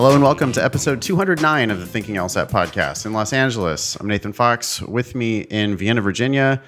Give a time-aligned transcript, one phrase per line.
[0.00, 3.96] Hello and welcome to episode 209 of the Thinking LSAT podcast in Los Angeles.
[3.96, 4.80] I'm Nathan Fox.
[4.80, 6.62] With me in Vienna, Virginia,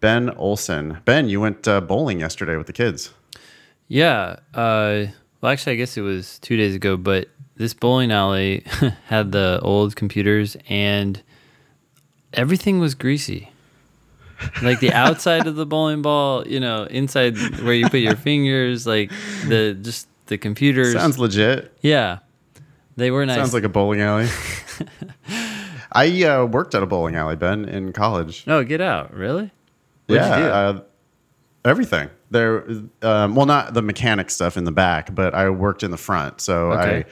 [0.00, 0.96] Ben Olson.
[1.04, 3.12] Ben, you went uh, bowling yesterday with the kids.
[3.88, 4.36] Yeah.
[4.54, 5.08] Uh,
[5.42, 8.64] well, actually, I guess it was two days ago, but this bowling alley
[9.08, 11.22] had the old computers and
[12.32, 13.50] everything was greasy.
[14.62, 18.86] Like the outside of the bowling ball, you know, inside where you put your fingers,
[18.86, 19.10] like
[19.48, 20.94] the just the computers.
[20.94, 21.76] Sounds legit.
[21.82, 22.20] yeah.
[23.00, 23.36] They were nice.
[23.36, 24.28] Sounds like a bowling alley.
[25.92, 28.44] I uh, worked at a bowling alley, Ben, in college.
[28.46, 29.12] oh, get out.
[29.14, 29.50] Really?
[30.06, 30.36] What'd yeah?
[30.46, 30.80] Uh,
[31.64, 32.10] everything.
[32.30, 32.64] There,
[33.02, 36.40] um, well, not the mechanic stuff in the back, but I worked in the front.
[36.40, 36.98] So Okay.
[37.00, 37.04] I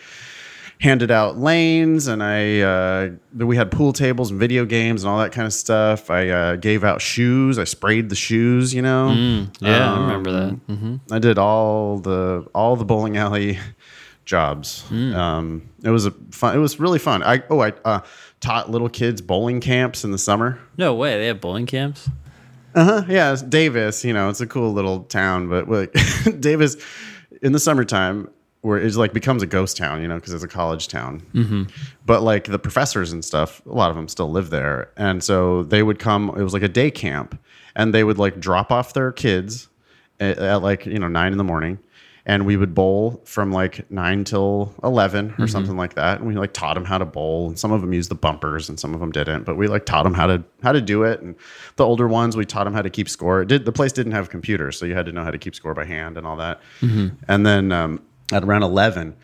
[0.80, 5.18] handed out lanes, and I uh, we had pool tables and video games and all
[5.18, 6.08] that kind of stuff.
[6.08, 7.58] I uh, gave out shoes.
[7.58, 8.72] I sprayed the shoes.
[8.72, 9.08] You know.
[9.12, 10.50] Mm, yeah, I Um, remember that.
[10.72, 13.58] hmm I did all the all the bowling alley
[14.28, 14.82] jobs.
[14.82, 15.14] Hmm.
[15.14, 16.54] Um, it was a fun.
[16.54, 17.22] It was really fun.
[17.24, 18.00] I oh I uh,
[18.40, 20.60] taught little kids bowling camps in the summer.
[20.76, 21.18] No way.
[21.18, 22.08] They have bowling camps?
[22.74, 23.04] Uh huh.
[23.08, 24.04] Yeah, Davis.
[24.04, 25.92] You know, it's a cool little town, but like
[26.40, 26.76] Davis
[27.42, 30.02] in the summertime, where it's like becomes a ghost town.
[30.02, 31.22] You know, because it's a college town.
[31.32, 31.62] Mm-hmm.
[32.04, 35.62] But like the professors and stuff, a lot of them still live there, and so
[35.64, 36.28] they would come.
[36.36, 37.40] It was like a day camp,
[37.74, 39.68] and they would like drop off their kids
[40.20, 41.78] at, at like you know nine in the morning.
[42.28, 46.18] And we would bowl from like nine till eleven or something like that.
[46.18, 47.48] And we like taught them how to bowl.
[47.48, 49.44] And some of them used the bumpers, and some of them didn't.
[49.44, 51.22] But we like taught them how to how to do it.
[51.22, 51.34] And
[51.76, 53.40] the older ones, we taught them how to keep score.
[53.40, 55.54] It did the place didn't have computers, so you had to know how to keep
[55.54, 56.60] score by hand and all that.
[57.28, 59.16] And then um, at around eleven,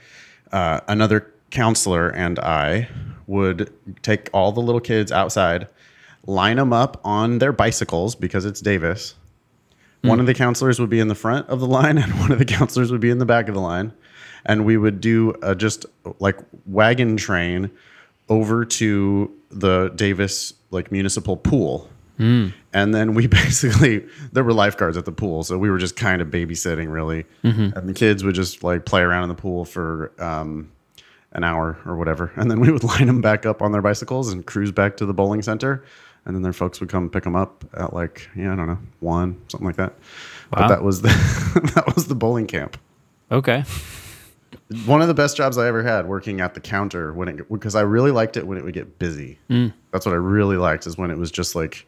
[0.50, 2.88] uh, another counselor and I
[3.26, 3.70] would
[4.02, 5.68] take all the little kids outside,
[6.26, 9.14] line them up on their bicycles because it's Davis.
[10.08, 12.38] One of the counselors would be in the front of the line, and one of
[12.38, 13.92] the counselors would be in the back of the line,
[14.44, 15.86] and we would do a just
[16.18, 17.70] like wagon train
[18.28, 21.88] over to the Davis like municipal pool.
[22.72, 26.22] And then we basically there were lifeguards at the pool, so we were just kind
[26.22, 27.24] of babysitting really,
[27.74, 30.70] and the kids would just like play around in the pool for um,
[31.32, 34.32] an hour or whatever, and then we would line them back up on their bicycles
[34.32, 35.84] and cruise back to the bowling center,
[36.26, 38.78] and then their folks would come pick them up at like yeah I don't know
[39.00, 39.94] one something like that.
[40.50, 40.68] But Wow.
[40.68, 41.08] that was the
[41.74, 42.78] that was the bowling camp.
[43.32, 43.64] Okay.
[44.86, 47.74] One of the best jobs I ever had working at the counter when it because
[47.74, 49.38] I really liked it when it would get busy.
[49.50, 49.72] Mm.
[49.92, 51.86] That's what I really liked is when it was just like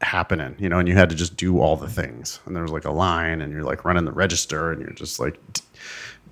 [0.00, 2.40] happening, you know, and you had to just do all the things.
[2.46, 5.18] And there was like a line and you're like running the register and you're just
[5.18, 5.38] like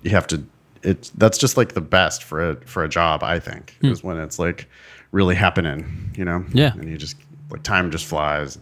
[0.03, 0.43] you have to
[0.83, 3.75] it that's just like the best for a for a job, I think.
[3.81, 3.87] Hmm.
[3.87, 4.67] Is when it's like
[5.11, 6.45] really happening, you know?
[6.53, 6.73] Yeah.
[6.73, 7.15] And you just
[7.53, 8.57] like time just flies.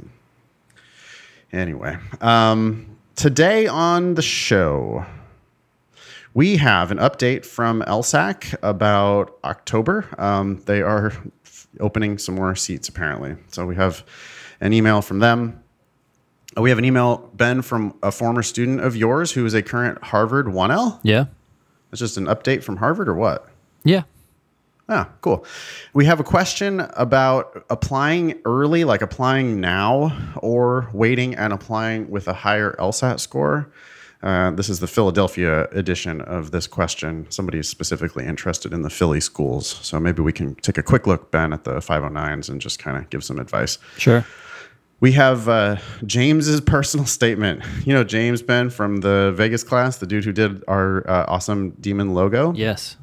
[1.51, 5.05] Anyway, um today on the show
[6.33, 10.07] we have an update from LSAC about October.
[10.17, 11.07] Um, they are
[11.45, 13.35] f- opening some more seats apparently.
[13.51, 14.05] So we have
[14.61, 15.61] an email from them.
[16.55, 20.01] We have an email, Ben, from a former student of yours who is a current
[20.03, 20.99] Harvard 1L.
[21.03, 21.25] Yeah.
[21.91, 23.49] It's just an update from Harvard or what?
[23.83, 24.03] Yeah.
[24.93, 25.45] Ah, cool.
[25.93, 32.27] We have a question about applying early, like applying now, or waiting and applying with
[32.27, 33.71] a higher LSAT score.
[34.21, 37.25] Uh, this is the Philadelphia edition of this question.
[37.29, 39.65] Somebody is specifically interested in the Philly schools.
[39.81, 42.97] So maybe we can take a quick look, Ben, at the 509s and just kind
[42.97, 43.77] of give some advice.
[43.97, 44.25] Sure.
[44.99, 47.63] We have uh, James's personal statement.
[47.85, 51.71] You know, James, Ben, from the Vegas class, the dude who did our uh, awesome
[51.79, 52.97] demon logo Yes.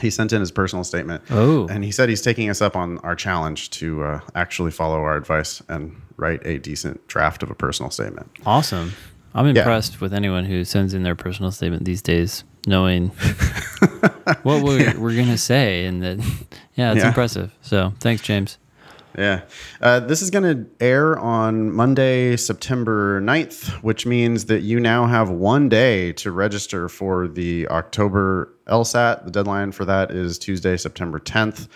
[0.00, 1.22] He sent in his personal statement.
[1.30, 1.66] Oh.
[1.68, 5.16] And he said he's taking us up on our challenge to uh, actually follow our
[5.16, 8.30] advice and write a decent draft of a personal statement.
[8.46, 8.92] Awesome.
[9.34, 13.08] I'm impressed with anyone who sends in their personal statement these days, knowing
[14.42, 15.84] what we're, we're going to say.
[15.84, 16.18] And that,
[16.74, 17.08] yeah, it's Yeah.
[17.08, 17.54] impressive.
[17.62, 18.58] So thanks, James.
[19.16, 19.42] Yeah.
[19.80, 25.06] Uh, this is going to air on Monday, September 9th, which means that you now
[25.06, 29.24] have one day to register for the October LSAT.
[29.24, 31.68] The deadline for that is Tuesday, September 10th.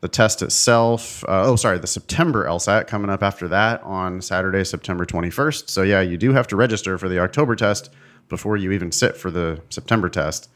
[0.00, 4.64] The test itself, uh, oh, sorry, the September LSAT coming up after that on Saturday,
[4.64, 5.68] September 21st.
[5.68, 7.90] So, yeah, you do have to register for the October test
[8.30, 10.48] before you even sit for the September test.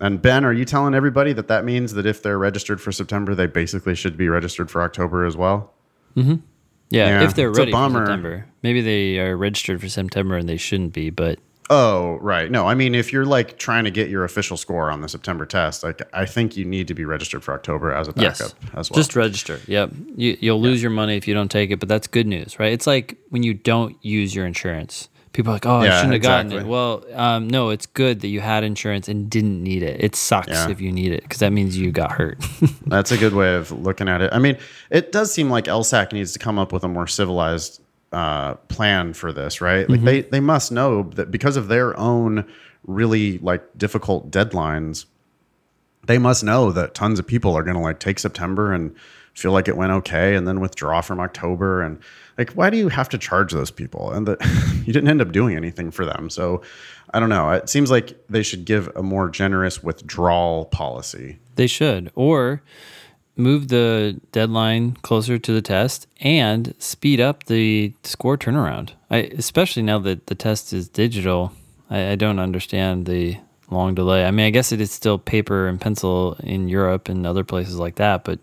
[0.00, 3.34] And Ben, are you telling everybody that that means that if they're registered for September,
[3.34, 5.72] they basically should be registered for October as well?
[6.14, 6.36] Yeah,
[6.90, 8.06] Yeah, if they're it's ready for.
[8.06, 8.46] September.
[8.62, 12.50] Maybe they are registered for September and they shouldn't be, but Oh, right.
[12.50, 15.44] No, I mean, if you're like trying to get your official score on the September
[15.44, 18.54] test, like I think you need to be registered for October as a backup yes,
[18.74, 18.96] as well.
[18.96, 19.60] just register.
[19.66, 22.58] Yep, you, you'll lose your money if you don't take it, but that's good news,
[22.58, 22.72] right?
[22.72, 25.08] It's like when you don't use your insurance.
[25.32, 26.64] People are like, oh, I shouldn't have gotten it.
[26.66, 30.02] Well, um, no, it's good that you had insurance and didn't need it.
[30.02, 30.70] It sucks Yeah.
[30.70, 32.42] if you need it because that means you got hurt.
[32.86, 34.30] That's a good way of looking at it.
[34.32, 34.56] I mean,
[34.88, 37.82] it does seem like LSAC needs to come up with a more civilized
[38.16, 39.90] uh, plan for this, right?
[39.90, 42.50] Like they they must know that because of their own
[42.86, 45.04] really like difficult deadlines,
[46.06, 48.96] they must know that tons of people are going to like take September and
[49.34, 51.82] feel like it went okay and then withdraw from October.
[51.82, 51.98] And
[52.38, 54.10] like why do you have to charge those people?
[54.10, 54.38] And that
[54.86, 56.30] you didn't end up doing anything for them.
[56.30, 56.62] So
[57.12, 57.50] I don't know.
[57.50, 61.38] It seems like they should give a more generous withdrawal policy.
[61.56, 62.10] They should.
[62.14, 62.62] Or
[63.36, 68.92] move the deadline closer to the test and speed up the score turnaround.
[69.10, 71.52] I, especially now that the test is digital,
[71.90, 73.38] I, I don't understand the
[73.70, 74.24] long delay.
[74.24, 77.78] I mean, I guess it is still paper and pencil in Europe and other places
[77.78, 78.38] like that, but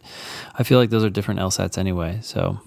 [0.56, 2.20] I feel like those are different LSATs anyway.
[2.22, 2.60] So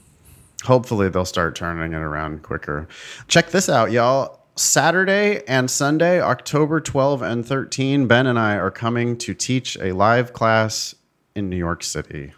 [0.64, 2.88] hopefully they'll start turning it around quicker.
[3.28, 4.40] Check this out, y'all.
[4.58, 9.92] Saturday and Sunday, October 12 and 13, Ben and I are coming to teach a
[9.92, 10.94] live class
[11.36, 12.32] in New York City.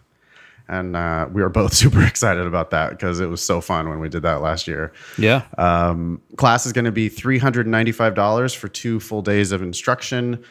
[0.68, 4.00] And uh, we are both super excited about that because it was so fun when
[4.00, 4.92] we did that last year.
[5.16, 10.44] yeah, Um, class is going to be $395 for two full days of instruction.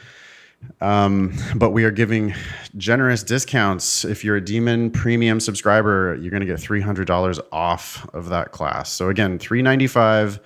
[0.82, 2.34] Um, but we are giving
[2.78, 4.04] generous discounts.
[4.04, 8.92] If you're a Demon Premium subscriber, you're going to get $300 off of that class.
[8.92, 10.40] So again, 395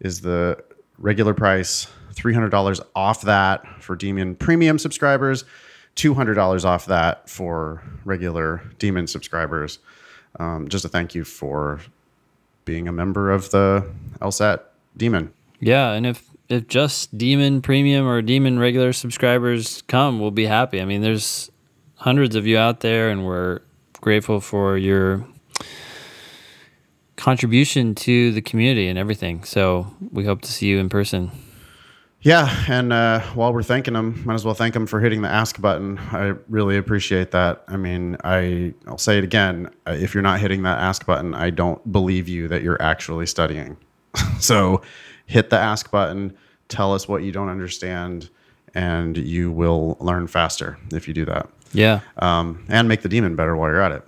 [0.00, 0.62] is the
[0.98, 5.44] regular price, $300 off that for Demon Premium subscribers,
[5.98, 9.80] $200 off that for regular Demon subscribers.
[10.38, 11.80] Um, just a thank you for
[12.64, 13.90] being a member of the
[14.20, 14.60] LSAT
[14.96, 15.32] Demon.
[15.60, 20.80] yeah, and if if just Demon Premium or Demon regular subscribers come, we'll be happy.
[20.80, 21.50] I mean, there's
[21.96, 23.60] hundreds of you out there, and we're
[24.00, 25.26] grateful for your
[27.16, 29.42] contribution to the community and everything.
[29.44, 31.32] So we hope to see you in person.
[32.20, 35.28] Yeah, and uh, while we're thanking them, might as well thank them for hitting the
[35.28, 35.98] ask button.
[36.10, 37.62] I really appreciate that.
[37.68, 39.70] I mean, I I'll say it again.
[39.86, 43.26] uh, If you're not hitting that ask button, I don't believe you that you're actually
[43.26, 43.76] studying.
[44.40, 44.82] so,
[45.26, 46.36] hit the ask button.
[46.68, 48.30] Tell us what you don't understand,
[48.74, 51.48] and you will learn faster if you do that.
[51.72, 52.00] Yeah.
[52.16, 54.02] Um, and make the demon better while you're at it.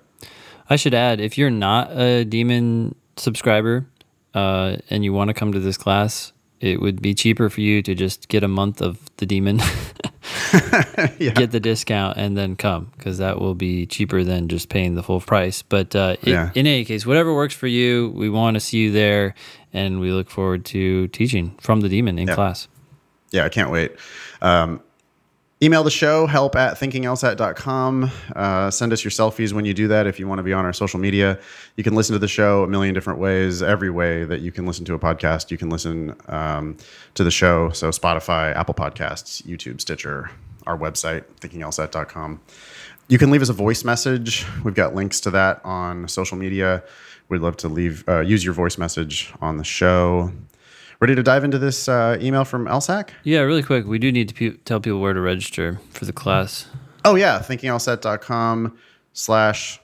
[0.69, 3.87] I should add if you're not a Demon subscriber
[4.35, 7.83] uh, and you want to come to this class, it would be cheaper for you
[7.83, 9.59] to just get a month of the Demon,
[11.19, 15.03] get the discount, and then come because that will be cheaper than just paying the
[15.03, 15.62] full price.
[15.62, 16.51] But uh, it- Yeah.
[16.55, 19.35] in any case, whatever works for you, we want to see you there
[19.73, 22.69] and we look forward to teaching from the Demon in class.
[23.31, 23.93] yeah, I can't wait.
[24.43, 24.81] Um,
[25.62, 28.11] email the show, help at thinkinglsat.com.
[28.35, 30.65] Uh, send us your selfies when you do that if you want to be on
[30.65, 31.39] our social media.
[31.77, 34.67] You can listen to the show a million different ways, every way that you can
[34.67, 35.51] listen to a podcast.
[35.51, 36.77] You can listen um,
[37.15, 37.71] to the show.
[37.71, 40.31] So, Spotify, Apple Podcasts, YouTube, Stitcher,
[40.67, 42.41] our website, thinkinglsat.com.
[43.09, 44.47] You can leave us a voice message.
[44.65, 46.85] We've got links to that on social media.
[47.29, 50.33] We'd love to leave uh, use your voice message on the show.
[51.00, 53.08] Ready to dive into this uh, email from LSAC?
[53.25, 56.12] Yeah, really quick, we do need to pe- tell people where to register for the
[56.12, 56.67] class.
[57.05, 58.76] Oh yeah, thinkinglsat.com
[59.14, 59.81] slash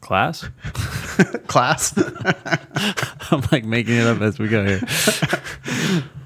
[0.00, 0.48] Class?
[1.46, 1.96] class.
[3.30, 4.78] I'm like making it up as we go here.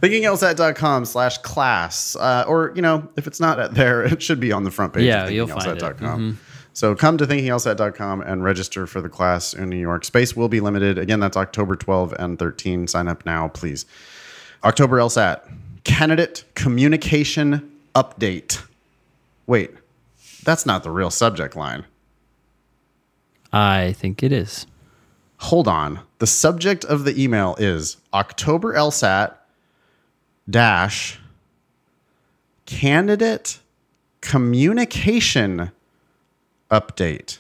[0.00, 2.16] thinkinglsat.com slash class.
[2.16, 4.94] Uh, or, you know, if it's not at there, it should be on the front
[4.94, 5.82] page Yeah, of you'll find it.
[5.82, 6.30] Mm-hmm.
[6.76, 10.04] So come to thinkinglsat.com and register for the class in New York.
[10.04, 10.98] Space will be limited.
[10.98, 12.86] Again, that's October 12 and 13.
[12.86, 13.86] Sign up now, please.
[14.62, 15.40] October LSAT.
[15.84, 18.62] Candidate communication update.
[19.46, 19.70] Wait,
[20.44, 21.86] that's not the real subject line.
[23.54, 24.66] I think it is.
[25.38, 26.00] hold on.
[26.18, 29.32] The subject of the email is October LSAT
[30.50, 31.18] dash
[32.66, 33.60] candidate
[34.20, 35.70] communication
[36.70, 37.38] update.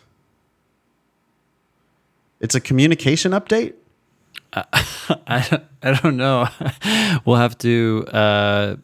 [2.40, 3.74] It's a communication update?
[4.52, 6.48] I don't, I don't know.
[7.24, 8.76] we'll have to uh,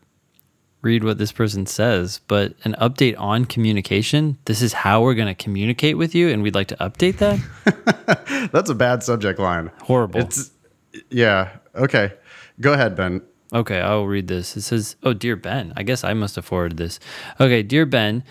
[0.82, 4.38] read what this person says, but an update on communication.
[4.44, 8.48] This is how we're going to communicate with you, and we'd like to update that.
[8.52, 9.70] That's a bad subject line.
[9.82, 10.20] Horrible.
[10.20, 10.50] It's
[11.10, 11.56] yeah.
[11.74, 12.12] Okay.
[12.60, 13.22] Go ahead, Ben.
[13.52, 14.56] Okay, I'll read this.
[14.56, 15.72] It says, Oh, dear Ben.
[15.76, 16.98] I guess I must have forwarded this.
[17.38, 18.24] Okay, dear Ben,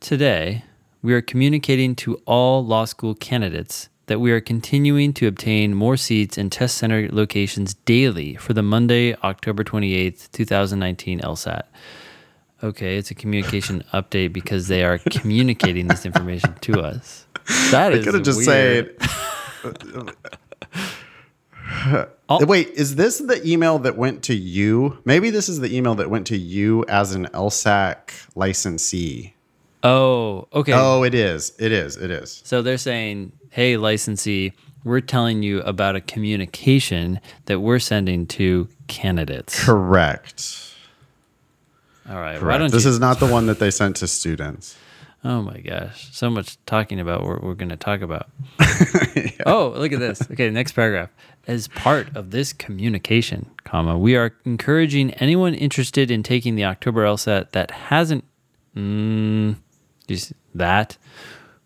[0.00, 0.64] today
[1.02, 5.96] we are communicating to all law school candidates that we are continuing to obtain more
[5.96, 11.62] seats in test center locations daily for the Monday, October 28th, 2019 LSAT.
[12.62, 17.26] Okay, it's a communication update because they are communicating this information to us.
[17.70, 19.00] That is Could have just weird.
[19.00, 20.14] said
[22.28, 24.98] uh, Wait, is this the email that went to you?
[25.04, 29.34] Maybe this is the email that went to you as an LSAC licensee.
[29.82, 30.72] Oh, okay.
[30.74, 31.52] Oh, it is.
[31.58, 31.96] It is.
[31.96, 32.42] It is.
[32.44, 34.52] So they're saying, hey, licensee,
[34.84, 39.64] we're telling you about a communication that we're sending to candidates.
[39.64, 40.74] Correct.
[42.08, 42.42] All right.
[42.42, 42.90] Why don't This you?
[42.90, 44.76] is not the one that they sent to students.
[45.24, 46.08] oh my gosh.
[46.12, 48.28] So much talking about what we're going to talk about.
[49.46, 50.20] Oh, look at this.
[50.30, 51.08] Okay, next paragraph.
[51.46, 57.04] As part of this communication, comma, we are encouraging anyone interested in taking the October
[57.04, 58.24] LSAT that hasn't,
[58.76, 59.56] mm,
[60.54, 60.96] that,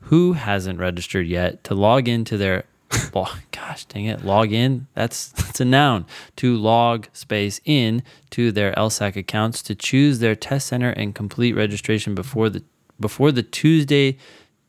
[0.00, 2.64] who hasn't registered yet, to log into their,
[3.14, 4.86] lo- gosh dang it, log in.
[4.94, 6.06] That's that's a noun.
[6.36, 11.54] To log space in to their LSAC accounts to choose their test center and complete
[11.54, 12.62] registration before the
[13.00, 14.16] before the Tuesday,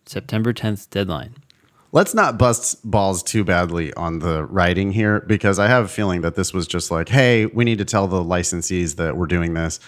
[0.06, 1.36] September 10th deadline.
[1.92, 6.22] Let's not bust balls too badly on the writing here because I have a feeling
[6.22, 9.54] that this was just like, hey, we need to tell the licensees that we're doing
[9.54, 9.80] this.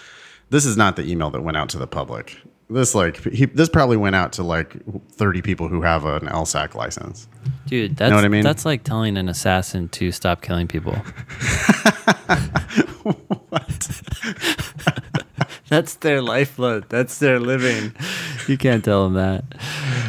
[0.48, 2.38] This is not the email that went out to the public.
[2.70, 4.76] This like he, this probably went out to like
[5.12, 7.26] 30 people who have an LSAC license.
[7.66, 8.42] Dude, that's what I mean?
[8.42, 10.96] that's like telling an assassin to stop killing people.
[13.48, 14.02] What?
[15.68, 16.88] that's their lifeblood.
[16.88, 17.94] That's their living.
[18.46, 19.44] You can't tell them that.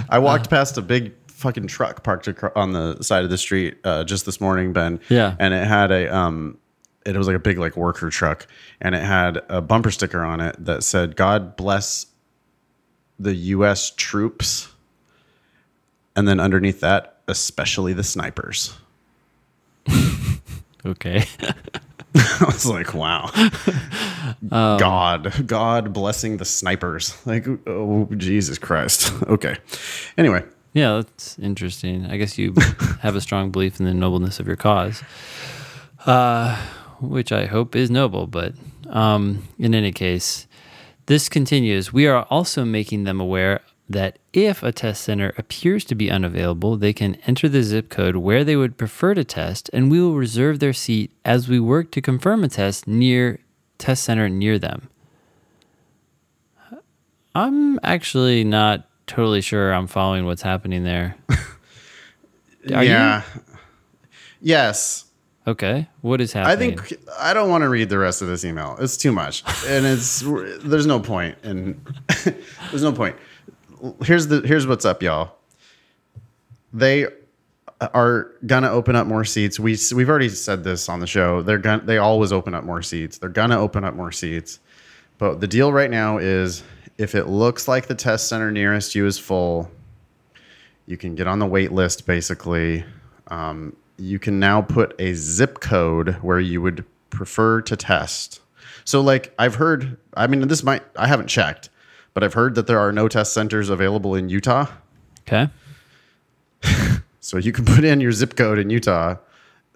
[0.10, 4.04] I walked past a big fucking truck parked on the side of the street uh,
[4.04, 5.00] just this morning, Ben.
[5.10, 5.36] Yeah.
[5.40, 6.58] and it had a um,
[7.06, 8.46] it was like a big like worker truck,
[8.82, 12.06] and it had a bumper sticker on it that said "God bless
[13.20, 13.92] the U.S.
[13.92, 14.70] troops,"
[16.16, 18.78] and then underneath that, especially the snipers.
[20.86, 21.26] Okay.
[22.16, 23.30] I was like, wow.
[24.50, 27.16] God, God blessing the snipers.
[27.26, 29.14] Like, oh, Jesus Christ.
[29.30, 29.58] Okay.
[30.18, 32.06] Anyway, yeah, that's interesting.
[32.06, 32.56] I guess you
[33.02, 35.04] have a strong belief in the nobleness of your cause,
[36.06, 36.56] uh,
[37.00, 38.26] which I hope is noble.
[38.26, 38.54] But
[38.90, 40.48] um, in any case,
[41.10, 41.92] this continues.
[41.92, 46.78] We are also making them aware that if a test center appears to be unavailable,
[46.78, 50.14] they can enter the zip code where they would prefer to test, and we will
[50.14, 53.40] reserve their seat as we work to confirm a test near
[53.80, 54.88] test center near them.
[57.34, 61.16] I'm actually not totally sure I'm following what's happening there.
[62.72, 62.92] Are you?
[62.92, 63.24] yeah.
[64.42, 65.06] Yes.
[65.50, 66.74] Okay, what is happening?
[66.74, 68.78] I think I don't want to read the rest of this email.
[68.80, 70.24] It's too much, and it's
[70.64, 71.84] there's no point, and
[72.70, 73.16] there's no point.
[74.04, 75.32] Here's the here's what's up, y'all.
[76.72, 77.08] They
[77.82, 79.60] are gonna open up more seats.
[79.60, 81.42] We we've already said this on the show.
[81.42, 83.18] They're gonna they always open up more seats.
[83.18, 84.60] They're gonna open up more seats,
[85.18, 86.62] but the deal right now is
[87.00, 89.72] if it looks like the test center nearest you is full,
[90.86, 92.86] you can get on the wait list basically.
[93.30, 98.42] Um, you can now put a zip code where you would prefer to test.
[98.86, 101.70] So, like, I've heard, I mean, this might, I haven't checked,
[102.14, 104.68] but I've heard that there are no test centers available in Utah.
[105.28, 105.50] okay.
[107.22, 109.18] So, you can put in your zip code in Utah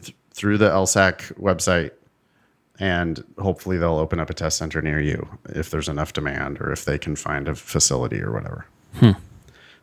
[0.01, 1.91] th- through the LSAC website,
[2.79, 6.71] and hopefully they'll open up a test center near you if there's enough demand or
[6.71, 8.65] if they can find a facility or whatever.
[8.95, 9.11] Hmm.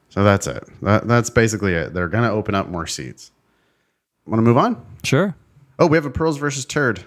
[0.09, 0.65] So, that's it.
[0.83, 1.93] That, that's basically it.
[1.95, 3.31] They're going to open up more seats.
[4.31, 4.81] Want to move on?
[5.03, 5.35] Sure.
[5.81, 7.05] Oh, we have a pearls versus turd.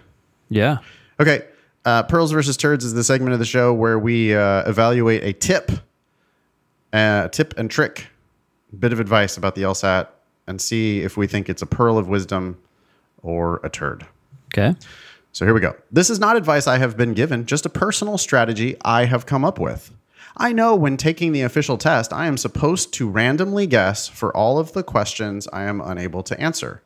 [0.49, 0.79] Yeah.
[1.21, 1.45] Okay,
[1.85, 5.31] uh, pearls versus turds is the segment of the show where we uh, evaluate a
[5.31, 5.71] tip,
[6.91, 8.07] a tip and trick,
[8.77, 10.09] bit of advice about the LSAT,
[10.47, 12.59] and see if we think it's a pearl of wisdom
[13.21, 14.05] or a turd.
[14.53, 14.75] Okay.
[15.31, 15.77] So here we go.
[15.93, 19.45] This is not advice I have been given, just a personal strategy I have come
[19.45, 19.93] up with.
[20.35, 24.59] I know when taking the official test, I am supposed to randomly guess for all
[24.59, 26.82] of the questions I am unable to answer.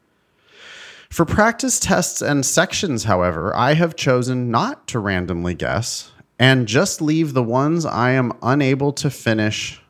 [1.10, 7.02] For practice tests and sections, however, I have chosen not to randomly guess and just
[7.02, 9.82] leave the ones I am unable to finish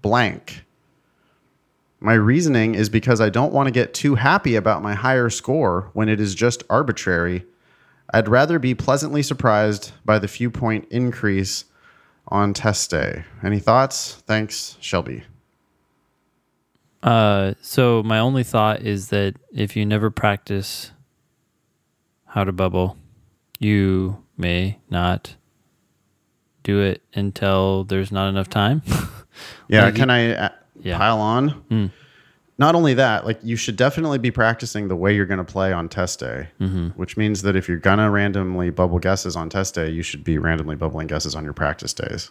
[0.00, 0.64] blank.
[1.98, 5.90] My reasoning is because I don't want to get too happy about my higher score
[5.92, 7.44] when it is just arbitrary.
[8.14, 11.66] I'd rather be pleasantly surprised by the few point increase
[12.28, 13.24] on test day.
[13.42, 14.14] Any thoughts?
[14.26, 15.24] Thanks, Shelby.
[17.02, 20.92] Uh, so my only thought is that if you never practice
[22.26, 22.96] how to bubble,
[23.58, 25.34] you may not
[26.62, 28.82] do it until there's not enough time.
[29.68, 30.48] Yeah, Like can I uh,
[30.82, 30.98] Yeah.
[30.98, 31.92] pile on?
[32.58, 35.72] Not only that, like you should definitely be practicing the way you're going to play
[35.72, 36.48] on test day,
[36.96, 40.24] which means that if you're going to randomly bubble guesses on test day, you should
[40.24, 42.30] be randomly bubbling guesses on your practice days.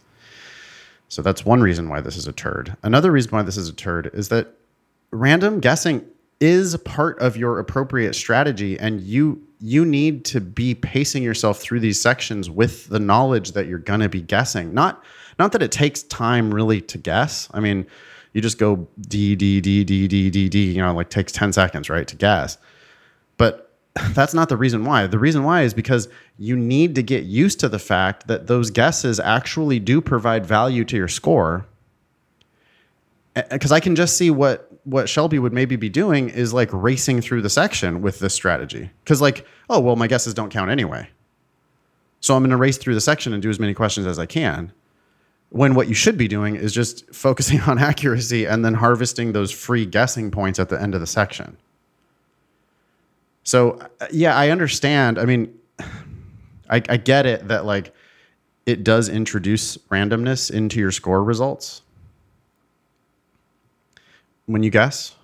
[1.07, 2.75] So that's one reason why this is a turd.
[2.83, 4.53] Another reason why this is a turd is that
[5.11, 6.05] random guessing
[6.39, 11.81] is part of your appropriate strategy and you you need to be pacing yourself through
[11.81, 14.73] these sections with the knowledge that you're going to be guessing.
[14.73, 15.03] Not
[15.37, 17.49] not that it takes time really to guess.
[17.53, 17.85] I mean
[18.33, 21.53] you just go d d d d d d d you know like takes 10
[21.53, 22.57] seconds right to guess.
[23.37, 23.65] But
[24.11, 25.07] that's not the reason why.
[25.07, 28.69] The reason why is because you need to get used to the fact that those
[28.69, 31.65] guesses actually do provide value to your score
[33.49, 37.21] because I can just see what what Shelby would maybe be doing is like racing
[37.21, 38.89] through the section with this strategy.
[39.03, 41.07] Because like, oh well, my guesses don't count anyway,
[42.21, 44.25] so I'm going to race through the section and do as many questions as I
[44.25, 44.71] can.
[45.49, 49.51] When what you should be doing is just focusing on accuracy and then harvesting those
[49.51, 51.57] free guessing points at the end of the section.
[53.43, 55.17] So uh, yeah, I understand.
[55.17, 55.57] I mean,
[56.69, 57.93] I, I get it that like
[58.65, 61.81] it does introduce randomness into your score results
[64.49, 65.15] when you guess.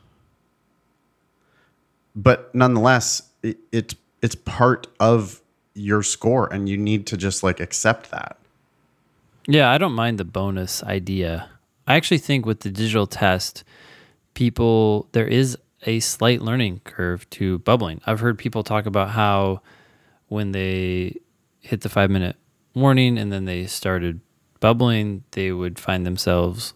[2.16, 5.42] But nonetheless, it, it it's part of
[5.74, 8.38] your score and you need to just like accept that.
[9.48, 11.50] Yeah, I don't mind the bonus idea.
[11.88, 13.64] I actually think with the digital test,
[14.36, 18.02] people there is a slight learning curve to bubbling.
[18.06, 19.62] I've heard people talk about how
[20.28, 21.20] when they
[21.62, 22.36] hit the 5 minute
[22.76, 24.22] warning and then they started
[24.60, 26.74] bubbling, they would find themselves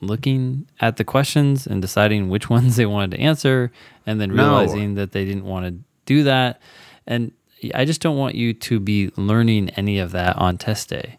[0.00, 3.72] looking at the questions and deciding which ones they wanted to answer
[4.06, 5.00] and then realizing no.
[5.00, 6.60] that they didn't want to do that.
[7.06, 7.32] And
[7.74, 11.18] I just don't want you to be learning any of that on test day.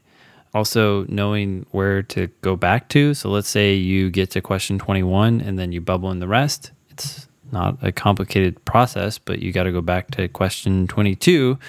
[0.53, 3.13] Also, knowing where to go back to.
[3.13, 6.71] So, let's say you get to question 21 and then you bubble in the rest.
[6.89, 11.59] It's not a complicated process, but you got to go back to question 22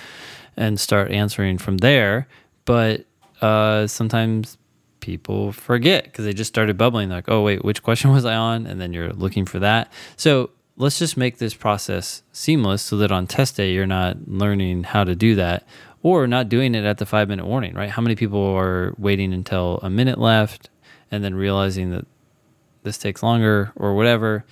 [0.56, 2.26] and start answering from there.
[2.64, 3.04] But
[3.42, 4.56] uh, sometimes
[5.00, 8.34] people forget because they just started bubbling They're like oh wait which question was i
[8.34, 8.66] on?
[8.66, 9.92] And then you're looking for that.
[10.16, 14.84] So let's just make this process seamless so that on test day you're not learning
[14.84, 15.66] how to do that
[16.02, 17.90] or not doing it at the five minute warning right?
[17.90, 20.70] How many people are waiting until a minute left
[21.10, 22.06] and then realizing that
[22.82, 24.44] this takes longer or whatever?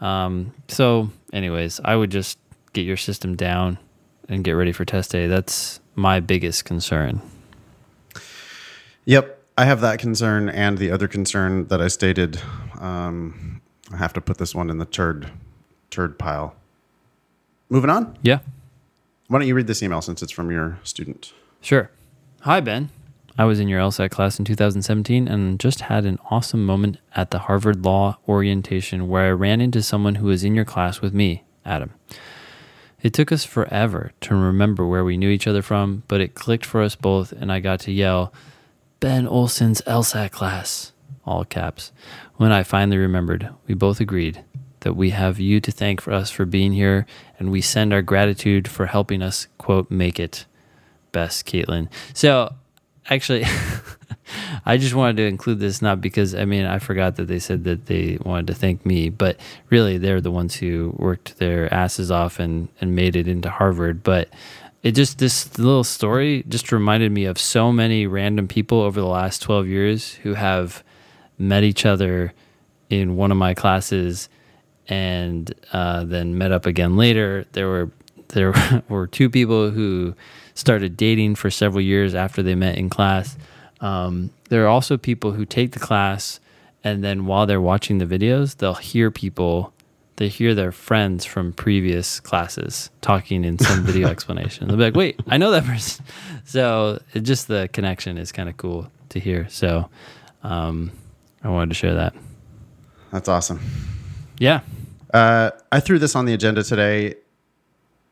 [0.00, 2.38] Um, so anyways i would just
[2.72, 3.78] get your system down
[4.28, 5.26] and get ready for test day.
[5.26, 7.20] That's my biggest concern.
[9.04, 12.40] Yep I have that concern and the other concern that I stated.
[12.80, 13.60] Um,
[13.92, 15.30] I have to put this one in the turd
[15.90, 16.56] turd pile.
[17.68, 18.18] Moving on.
[18.22, 18.40] Yeah.
[19.28, 21.32] Why don't you read this email since it's from your student?
[21.60, 21.90] Sure.
[22.40, 22.90] Hi Ben.
[23.38, 27.30] I was in your LSAT class in 2017 and just had an awesome moment at
[27.30, 31.14] the Harvard Law orientation where I ran into someone who was in your class with
[31.14, 31.92] me, Adam.
[33.02, 36.64] It took us forever to remember where we knew each other from, but it clicked
[36.64, 38.32] for us both, and I got to yell,
[39.04, 40.92] Ben Olson's LSAT class,
[41.26, 41.92] all caps.
[42.36, 44.42] When I finally remembered, we both agreed
[44.80, 47.04] that we have you to thank for us for being here,
[47.38, 50.46] and we send our gratitude for helping us, quote, make it.
[51.12, 51.90] Best, Caitlin.
[52.14, 52.54] So,
[53.10, 53.44] actually,
[54.64, 57.64] I just wanted to include this not because, I mean, I forgot that they said
[57.64, 59.38] that they wanted to thank me, but
[59.68, 64.02] really they're the ones who worked their asses off and, and made it into Harvard.
[64.02, 64.30] But
[64.84, 69.06] it just this little story just reminded me of so many random people over the
[69.06, 70.84] last 12 years who have
[71.38, 72.34] met each other
[72.90, 74.28] in one of my classes
[74.86, 77.46] and uh, then met up again later.
[77.52, 77.90] There were
[78.28, 78.52] there
[78.90, 80.14] were two people who
[80.52, 83.38] started dating for several years after they met in class.
[83.80, 86.40] Um, there are also people who take the class
[86.84, 89.73] and then while they're watching the videos they'll hear people
[90.16, 94.68] they hear their friends from previous classes talking in some video explanation.
[94.68, 96.04] They'll be like, "Wait, I know that person."
[96.46, 99.48] So it just the connection is kind of cool to hear.
[99.48, 99.88] So
[100.42, 100.92] um,
[101.42, 102.14] I wanted to share that.
[103.12, 103.60] That's awesome.
[104.38, 104.60] Yeah.
[105.12, 107.14] Uh, I threw this on the agenda today.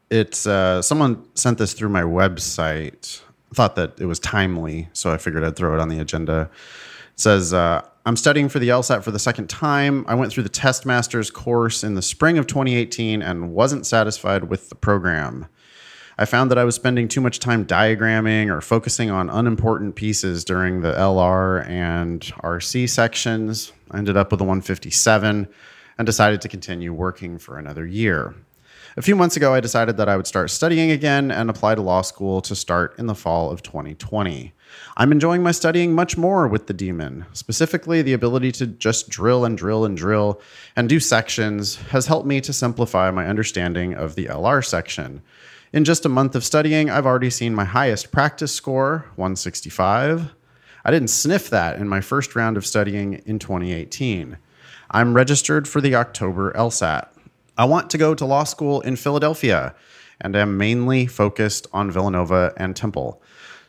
[0.08, 3.20] It's uh, someone sent this through my website.
[3.54, 6.48] Thought that it was timely, so I figured I'd throw it on the agenda.
[7.12, 10.04] It says, uh, I'm studying for the LSAT for the second time.
[10.08, 14.44] I went through the Test Masters course in the spring of 2018 and wasn't satisfied
[14.44, 15.46] with the program.
[16.18, 20.44] I found that I was spending too much time diagramming or focusing on unimportant pieces
[20.44, 23.72] during the LR and RC sections.
[23.92, 25.48] I ended up with a 157
[25.96, 28.34] and decided to continue working for another year.
[28.94, 31.80] A few months ago, I decided that I would start studying again and apply to
[31.80, 34.52] law school to start in the fall of 2020.
[34.98, 37.24] I'm enjoying my studying much more with the demon.
[37.32, 40.42] Specifically, the ability to just drill and drill and drill
[40.76, 45.22] and do sections has helped me to simplify my understanding of the LR section.
[45.72, 50.34] In just a month of studying, I've already seen my highest practice score, 165.
[50.84, 54.36] I didn't sniff that in my first round of studying in 2018.
[54.90, 57.08] I'm registered for the October LSAT.
[57.56, 59.74] I want to go to law school in Philadelphia
[60.20, 63.20] and am mainly focused on Villanova and Temple.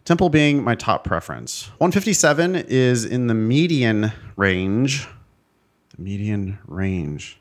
[0.06, 1.70] Temple being my top preference.
[1.78, 5.08] 157 is in the median range.
[5.96, 7.40] The median range.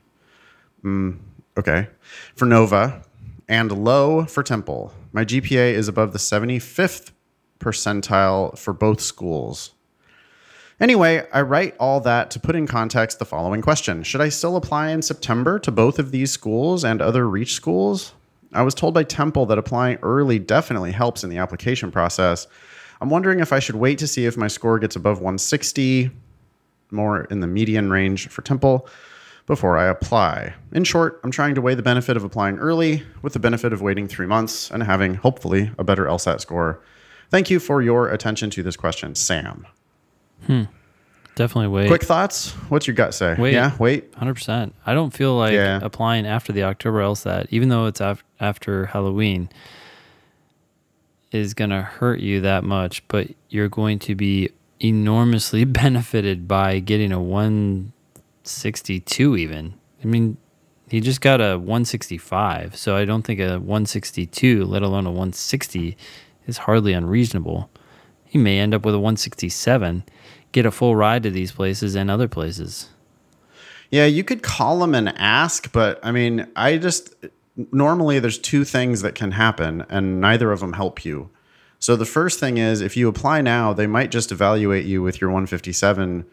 [0.83, 1.19] Mm,
[1.57, 1.87] okay.
[2.35, 3.03] For Nova
[3.47, 4.93] and low for Temple.
[5.11, 7.11] My GPA is above the 75th
[7.59, 9.72] percentile for both schools.
[10.79, 14.55] Anyway, I write all that to put in context the following question Should I still
[14.55, 18.13] apply in September to both of these schools and other Reach schools?
[18.53, 22.47] I was told by Temple that applying early definitely helps in the application process.
[23.01, 26.11] I'm wondering if I should wait to see if my score gets above 160,
[26.91, 28.87] more in the median range for Temple,
[29.45, 30.53] before I apply.
[30.71, 33.81] In short, I'm trying to weigh the benefit of applying early with the benefit of
[33.81, 36.81] waiting three months and having, hopefully, a better LSAT score.
[37.29, 39.65] Thank you for your attention to this question, Sam.
[40.47, 40.63] Hmm.
[41.35, 41.87] Definitely wait.
[41.87, 42.51] Quick thoughts?
[42.69, 43.35] What's your gut say?
[43.39, 43.53] Wait.
[43.53, 44.13] Yeah, wait.
[44.15, 44.75] Hundred percent.
[44.85, 45.79] I don't feel like Yeah.
[45.81, 49.49] applying after the October LSAT, even though it's af- after Halloween,
[51.31, 53.03] is gonna hurt you that much.
[53.07, 59.35] But you're going to be enormously benefited by getting a 162.
[59.37, 60.37] Even I mean,
[60.89, 65.97] he just got a 165, so I don't think a 162, let alone a 160,
[66.45, 67.71] is hardly unreasonable.
[68.25, 70.03] He may end up with a 167,
[70.53, 72.87] get a full ride to these places and other places.
[73.91, 77.13] Yeah, you could call them and ask, but I mean, I just
[77.71, 81.29] normally there's two things that can happen, and neither of them help you.
[81.79, 85.19] So the first thing is if you apply now, they might just evaluate you with
[85.19, 86.25] your 157,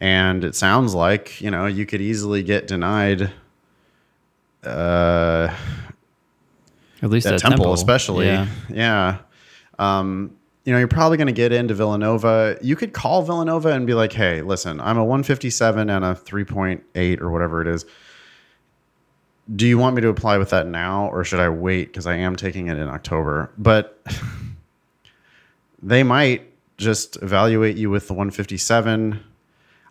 [0.00, 3.32] and it sounds like you know you could easily get denied.
[4.62, 5.54] Uh,
[7.02, 8.26] At least at Temple, Temple, especially.
[8.26, 8.46] Yeah.
[8.70, 9.18] Yeah.
[9.78, 12.56] Um, you know, you're probably going to get into Villanova.
[12.62, 17.20] You could call Villanova and be like, hey, listen, I'm a 157 and a 3.8
[17.20, 17.84] or whatever it is.
[19.54, 21.88] Do you want me to apply with that now or should I wait?
[21.88, 23.50] Because I am taking it in October.
[23.58, 24.02] But
[25.82, 29.22] they might just evaluate you with the 157.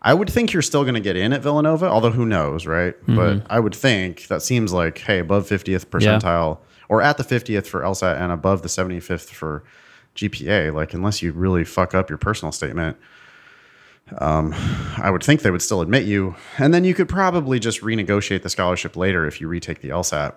[0.01, 2.99] I would think you're still going to get in at Villanova, although who knows, right?
[3.01, 3.15] Mm-hmm.
[3.15, 6.57] But I would think that seems like, hey, above 50th percentile
[6.89, 9.63] or at the 50th for LSAT and above the 75th for
[10.15, 10.73] GPA.
[10.73, 12.97] Like, unless you really fuck up your personal statement,
[14.17, 14.54] um,
[14.97, 16.36] I would think they would still admit you.
[16.58, 20.36] And then you could probably just renegotiate the scholarship later if you retake the LSAT.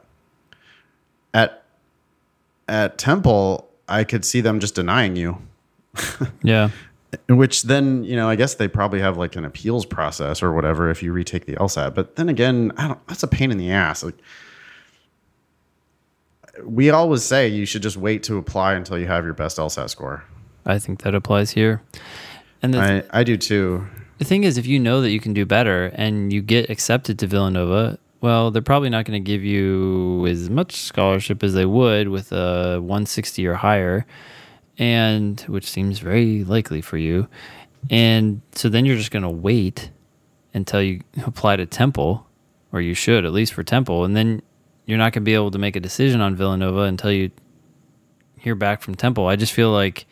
[1.35, 1.63] At
[2.69, 5.39] at Temple, I could see them just denying you.
[6.43, 6.71] Yeah.
[7.29, 10.91] Which then, you know, I guess they probably have like an appeals process or whatever
[10.91, 11.95] if you retake the LSAT.
[11.95, 14.03] But then again, I don't, that's a pain in the ass.
[14.03, 14.17] Like,
[16.65, 19.91] we always say you should just wait to apply until you have your best LSAT
[19.91, 20.25] score.
[20.65, 21.83] I think that applies here.
[22.63, 23.87] And the, I, I do too.
[24.19, 27.19] the thing is, if you know that you can do better and you get accepted
[27.21, 31.67] to Villanova, well, they're probably not going to give you as much scholarship as they
[31.67, 34.07] would with a 160 or higher,
[34.79, 37.29] and which seems very likely for you.
[37.91, 39.91] And so then you're just going to wait
[40.55, 42.27] until you apply to Temple,
[42.73, 44.43] or you should at least for Temple, and then
[44.87, 47.31] you're not going to be able to make a decision on Villanova until you
[48.39, 49.27] hear back from Temple.
[49.27, 50.07] I just feel like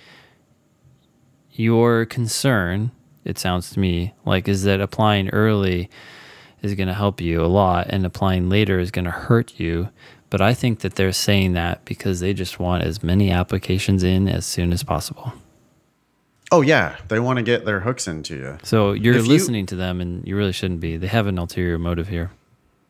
[1.52, 2.90] your concern,
[3.24, 5.88] it sounds to me, like is that applying early
[6.62, 9.88] is going to help you a lot and applying later is going to hurt you.
[10.30, 14.26] But I think that they're saying that because they just want as many applications in
[14.26, 15.32] as soon as possible.
[16.50, 16.96] Oh, yeah.
[17.08, 18.58] They want to get their hooks into you.
[18.64, 20.96] So you're If you- listening to them and you really shouldn't be.
[20.96, 22.30] They have an ulterior motive here.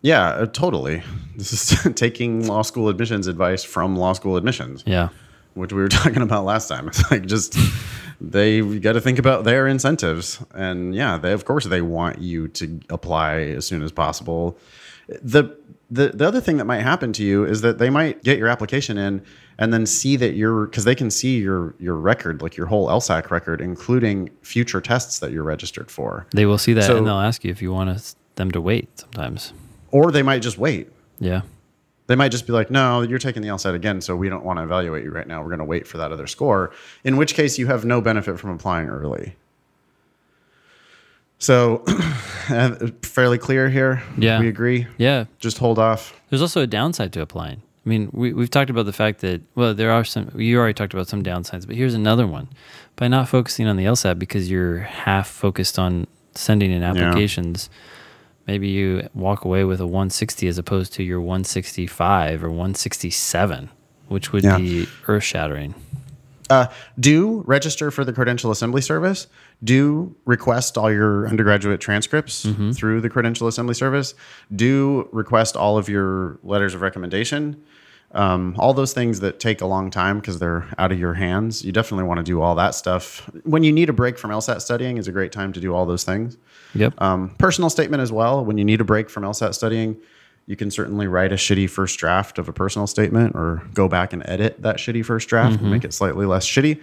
[0.05, 1.03] Yeah, uh, totally.
[1.35, 4.85] This is taking law school admissions advice from law school admissions.
[4.87, 5.09] Yeah.
[5.55, 6.89] which we were talking about last time.
[6.89, 7.57] It's like just
[8.21, 12.49] they got to think about their incentives, and yeah, they of course they want you
[12.49, 14.59] to apply as soon as possible.
[15.09, 15.57] the
[15.91, 18.49] the The other thing that might happen to you is that they might get your
[18.49, 19.23] application in
[19.59, 22.89] and then see that you're because they can see your your record, like your whole
[22.89, 27.07] LSAC record, including future tests that you're registered for, They will see that So- and
[27.07, 29.53] they'll ask you if you want us, them to wait sometimes.
[29.95, 30.89] Or they might just wait.
[31.21, 31.43] Yeah.
[32.09, 34.59] They might just be like, no, you're taking the LSAT again, so we don't want
[34.59, 35.41] to evaluate you right now.
[35.41, 36.73] We're going to wait for that other score,
[37.05, 39.37] in which case you have no benefit from applying early.
[41.39, 41.85] So,
[42.51, 44.03] uh, fairly clear here.
[44.19, 44.41] Yeah.
[44.41, 44.89] We agree.
[44.99, 45.27] Yeah.
[45.39, 46.21] Just hold off.
[46.29, 47.63] There's also a downside to applying.
[47.87, 50.75] I mean, we, we've talked about the fact that, well, there are some, you already
[50.75, 52.49] talked about some downsides, but here's another one.
[52.97, 57.71] By not focusing on the LSAT because you're half focused on sending in applications,
[58.47, 63.71] maybe you walk away with a 160 as opposed to your 165 or 167,
[64.09, 64.59] which would Yeah.
[64.59, 65.75] be earth shattering.
[66.51, 66.67] Uh,
[67.01, 69.29] do register for the Credential Assembly Service.
[69.63, 74.15] Do request all your undergraduate transcripts through the Credential Assembly Service.
[74.55, 77.57] Do request all of your letters of recommendation.
[78.13, 81.65] Um, all those things that take a long time because they're out of your hands.
[81.65, 83.29] You definitely want to do all that stuff.
[83.45, 85.85] When you need a break from LSAT studying, is a great time to do all
[85.87, 86.37] those things.
[86.75, 87.01] Yep.
[87.01, 88.45] Um, personal statement as well.
[88.45, 89.97] When you need a break from LSAT studying,
[90.47, 94.13] you can certainly write a shitty first draft of a personal statement or go back
[94.13, 96.83] and edit that shitty first draft and make it slightly less shitty.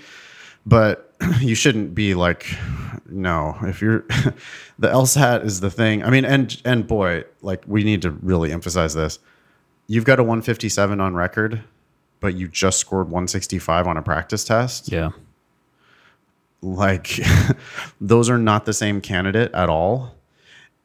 [0.66, 2.48] But you shouldn't be like,
[3.08, 4.00] no, if you're
[4.80, 6.04] the LSAT is the thing.
[6.04, 9.20] I mean, and and boy, like we need to really emphasize this.
[9.88, 11.64] You've got a 157 on record,
[12.20, 15.10] but you just scored 165 on a practice test yeah.
[16.62, 17.20] Like
[18.02, 20.16] those are not the same candidate at all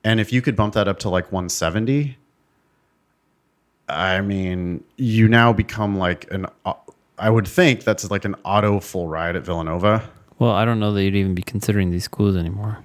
[0.05, 2.17] and if you could bump that up to like 170
[3.89, 6.73] i mean you now become like an uh,
[7.19, 10.09] i would think that's like an auto full ride at villanova
[10.39, 12.79] Well, I don't know that you'd even be considering these schools anymore.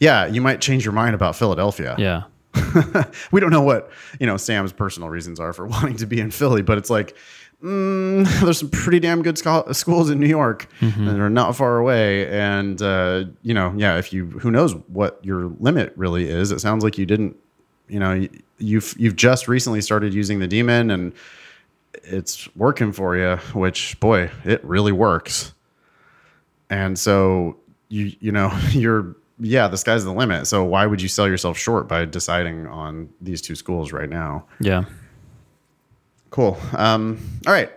[0.00, 2.22] yeah you might change your mind about philadelphia Yeah.
[3.32, 6.30] we don't know what you know sam's personal reasons are for wanting to be in
[6.30, 7.16] philly but it's like
[7.62, 11.78] mm, there's some pretty damn good scho- schools in new york and they're not far
[11.78, 12.26] away.
[12.28, 16.50] And uh, you know yeah if you who knows what your limit really is.
[16.50, 17.36] It sounds like you didn't
[17.88, 21.12] you know you- you've you've just recently started using the demon and
[22.04, 25.52] it's working for you which boy it really works.
[26.70, 27.56] And so
[27.88, 30.46] you you know you're yeah the sky's the limit.
[30.46, 34.44] So why would you sell yourself short by deciding on these two schools right now?
[34.60, 34.84] Yeah.
[36.32, 37.70] Cool um all right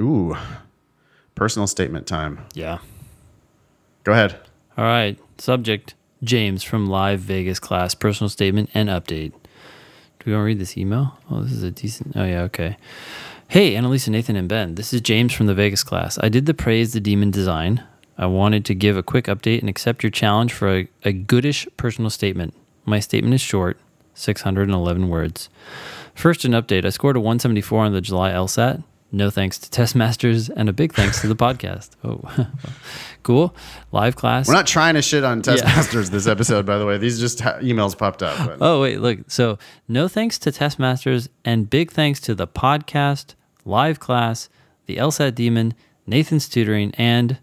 [0.00, 0.36] ooh
[1.34, 2.78] personal statement time Yeah.
[4.04, 4.38] go ahead
[4.76, 5.18] All right.
[5.38, 7.94] Subject James from Live Vegas class.
[7.94, 9.32] Personal statement and update.
[9.32, 11.18] Do we want to read this email?
[11.30, 12.12] Oh, this is a decent.
[12.16, 12.42] Oh, yeah.
[12.42, 12.76] Okay.
[13.48, 14.76] Hey, Annalisa, Nathan, and Ben.
[14.76, 16.18] This is James from the Vegas class.
[16.22, 17.82] I did the Praise the Demon design.
[18.16, 21.66] I wanted to give a quick update and accept your challenge for a, a goodish
[21.76, 22.54] personal statement.
[22.86, 23.78] My statement is short
[24.14, 25.48] 611 words.
[26.14, 26.84] First, an update.
[26.84, 28.82] I scored a 174 on the July LSAT.
[29.14, 31.90] No thanks to Testmasters and a big thanks to the podcast.
[32.04, 32.20] Oh,
[33.22, 33.54] cool.
[33.92, 34.48] Live class.
[34.48, 36.10] we're not trying to shit on Testmasters Yeah.
[36.10, 39.18] this episode by the way these just ha- emails popped up but Oh, wait, look.
[39.30, 44.48] So, no thanks to Testmasters and big thanks to the podcast, live class,
[44.86, 45.74] the LSAT demon,
[46.06, 47.38] Nathan's tutoring, and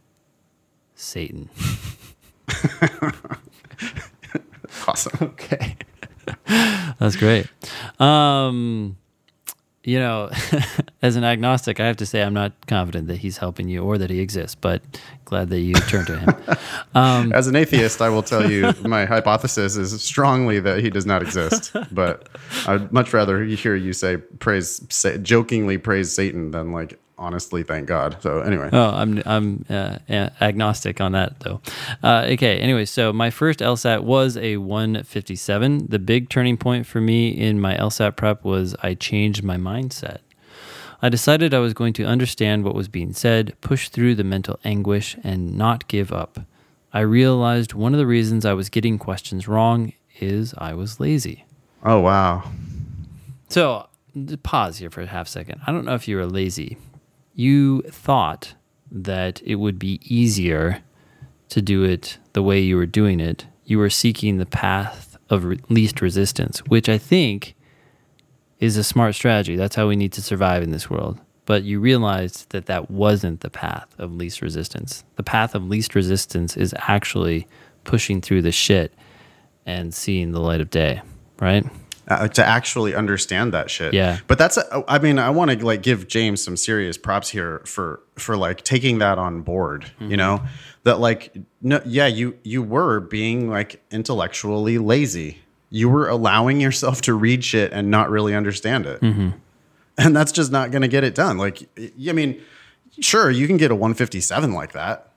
[0.95, 1.49] Satan.
[4.87, 5.77] awesome Okay.
[6.47, 7.47] That's great.
[7.99, 8.97] Um,
[9.83, 10.29] you know,
[11.01, 13.97] as an agnostic, I have to say I'm not confident that he's helping you or
[13.97, 14.81] that he exists, but
[15.25, 16.35] glad that you turned to him.
[16.95, 21.05] Um, As an atheist, I will tell you my hypothesis is strongly that he does
[21.05, 21.71] not exist.
[21.91, 22.27] But
[22.67, 27.85] I'd much rather hear you say praise, say, jokingly praise Satan than like honestly thank
[27.87, 28.17] God.
[28.21, 29.97] So anyway, Oh, I'm I'm uh,
[30.41, 31.61] agnostic on that though.
[32.01, 32.59] Uh, okay.
[32.59, 35.87] Anyway, so my first LSAT was a 157.
[35.89, 40.19] The big turning point for me in my LSAT prep was I changed my mindset.
[41.01, 44.59] I decided I was going to understand what was being said, push through the mental
[44.65, 46.41] anguish, and not give up.
[46.91, 51.45] I realized one of the reasons I was getting questions wrong is I was lazy.
[51.85, 52.43] oh wow,
[53.49, 53.87] So,
[54.43, 55.61] pause here for a half second.
[55.65, 56.77] I don't know if you were lazy.
[57.39, 58.55] You thought
[58.91, 60.83] that it would be easier
[61.47, 63.45] to do it the way you were doing it.
[63.63, 67.55] You were seeking the path of re- least resistance, which I think
[68.59, 69.55] is a smart strategy.
[69.55, 71.17] That's how we need to survive in this world.
[71.45, 75.05] But you realized that that wasn't the path of least resistance.
[75.15, 77.47] The path of least resistance is actually
[77.85, 78.93] pushing through the shit
[79.65, 81.01] and seeing the light of day,
[81.39, 81.65] right?
[82.09, 83.93] Uh, to actually understand that shit.
[83.93, 84.19] Yeah.
[84.27, 87.61] But that's, a, I mean, I want to like give James some serious props here
[87.65, 89.83] for for like taking that on board.
[89.83, 90.11] Mm-hmm.
[90.11, 90.41] You know,
[90.83, 95.39] that like, no, yeah, you you were being like intellectually lazy.
[95.69, 99.29] You were allowing yourself to read shit and not really understand it, Mm-hmm.
[99.99, 101.37] and that's just not going to get it done.
[101.37, 102.41] Like, I mean,
[102.99, 105.11] sure, you can get a 157 like that.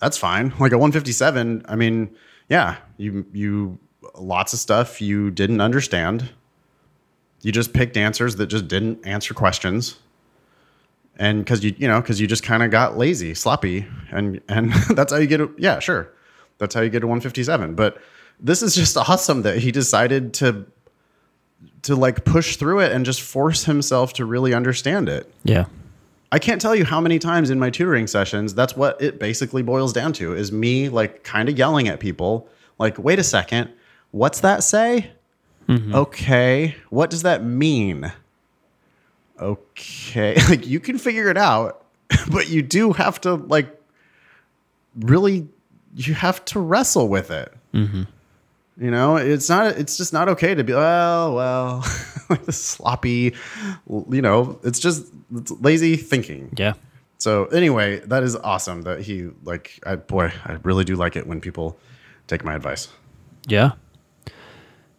[0.00, 0.52] That's fine.
[0.60, 1.64] Like a 157.
[1.66, 2.14] I mean,
[2.48, 3.78] yeah, you you
[4.20, 6.30] lots of stuff you didn't understand.
[7.42, 9.98] You just picked answers that just didn't answer questions.
[11.16, 14.72] And cuz you you know, cuz you just kind of got lazy, sloppy and and
[14.90, 16.12] that's how you get a yeah, sure.
[16.58, 17.74] That's how you get a 157.
[17.74, 17.98] But
[18.40, 20.66] this is just awesome that he decided to
[21.82, 25.32] to like push through it and just force himself to really understand it.
[25.44, 25.66] Yeah.
[26.30, 29.62] I can't tell you how many times in my tutoring sessions that's what it basically
[29.62, 33.70] boils down to is me like kind of yelling at people like wait a second
[34.10, 35.10] what's that say
[35.68, 35.94] mm-hmm.
[35.94, 38.12] okay what does that mean
[39.40, 41.84] okay, like you can figure it out,
[42.30, 43.68] but you do have to like
[44.96, 45.48] really
[45.94, 47.52] you have to wrestle with it.
[47.74, 48.02] Mm-hmm.
[48.80, 49.76] You know, it's not.
[49.76, 50.72] It's just not okay to be.
[50.72, 51.84] Well, well,
[52.30, 53.34] like this sloppy.
[53.88, 56.52] You know, it's just it's lazy thinking.
[56.56, 56.74] Yeah.
[57.18, 59.80] So anyway, that is awesome that he like.
[59.84, 61.76] I, boy, I really do like it when people
[62.28, 62.88] take my advice.
[63.48, 63.72] Yeah.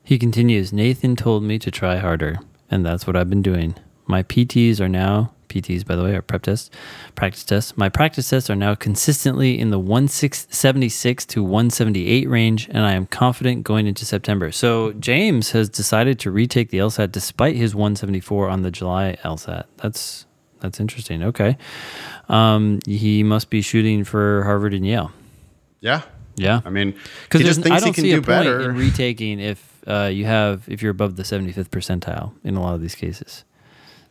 [0.10, 2.40] He continues Nathan told me to try harder,
[2.72, 3.76] and that's what I've been doing.
[4.08, 6.72] My PTs are now, PTs, by the way, are prep tests,
[7.14, 7.78] practice tests.
[7.78, 13.06] My practice tests are now consistently in the 176 to 178 range, and I am
[13.06, 14.52] confident going into September.
[14.52, 19.66] So James has decided to retake the LSAT despite his 174 on the July LSAT.
[19.78, 20.26] That's
[20.60, 21.22] that's interesting.
[21.22, 21.56] Okay.
[22.30, 25.12] Um, he must be shooting for Harvard and Yale.
[25.82, 26.02] Yeah,
[26.36, 26.62] Yeah.
[26.66, 26.96] I mean,
[27.26, 30.08] Because he just I don't he can see do a point in retaking if uh,
[30.14, 33.44] you have if you're above the 75th percentile in a lot of these cases.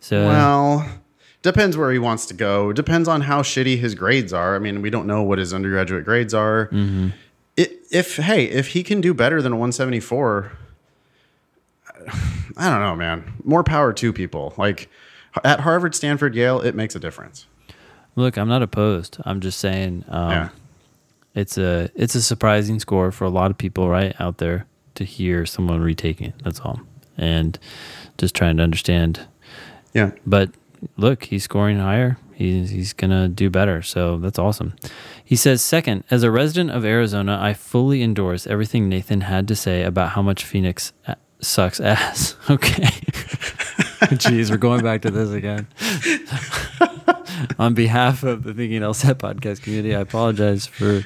[0.00, 0.98] So Well,
[1.42, 2.72] depends where he wants to go.
[2.72, 4.54] Depends on how shitty his grades are.
[4.56, 6.66] I mean, we don't know what his undergraduate grades are.
[6.66, 7.08] Mm-hmm.
[7.58, 10.52] I if hey, if he can do better than a 174,
[12.56, 13.34] I don't know, man.
[13.44, 14.54] More power to people.
[14.56, 14.88] Like
[15.44, 17.46] at Harvard, Stanford, Yale, it makes a difference.
[18.16, 19.18] look, I'm not opposed.
[19.24, 20.48] I'm just saying um, Yeah.
[21.34, 24.66] it's a it's a surprising score for a lot of people right out there
[24.98, 26.28] to hear someone retaking.
[26.28, 26.34] it.
[26.44, 26.80] That's all,
[27.16, 27.58] and
[28.18, 29.26] just trying to understand.
[29.94, 30.10] Yeah.
[30.26, 30.50] But
[30.96, 32.18] look, he's scoring higher.
[32.34, 33.82] He's he's gonna do better.
[33.82, 34.74] So that's awesome.
[35.24, 39.56] He says, second, as a resident of Arizona, I fully endorse everything Nathan had to
[39.56, 42.36] say about how much Phoenix a- sucks ass.
[42.50, 42.84] Okay.
[44.08, 45.66] Jeez, we're going back to this again.
[47.58, 51.02] On behalf of the Thinking LSAT podcast community, I apologize for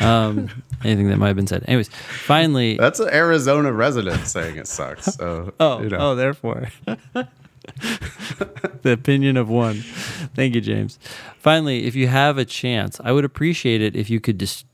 [0.00, 0.48] um,
[0.84, 1.64] anything that might have been said.
[1.66, 5.06] Anyways, finally, That's an Arizona resident saying it sucks.
[5.14, 5.98] So, Oh, you know.
[5.98, 6.68] oh, therefore.
[8.82, 9.82] the opinion of one.
[10.34, 10.98] Thank you, James.
[11.38, 14.64] Finally, if you have a chance, I would appreciate it if you could dis-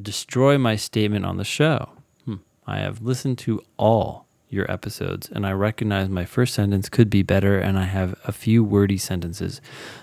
[0.00, 1.90] destroy my statement on the show.
[2.24, 2.36] Hmm.
[2.66, 7.22] I have listened to all your episodes, and I recognize my first sentence could be
[7.22, 9.62] better, and I have a few wordy sentences.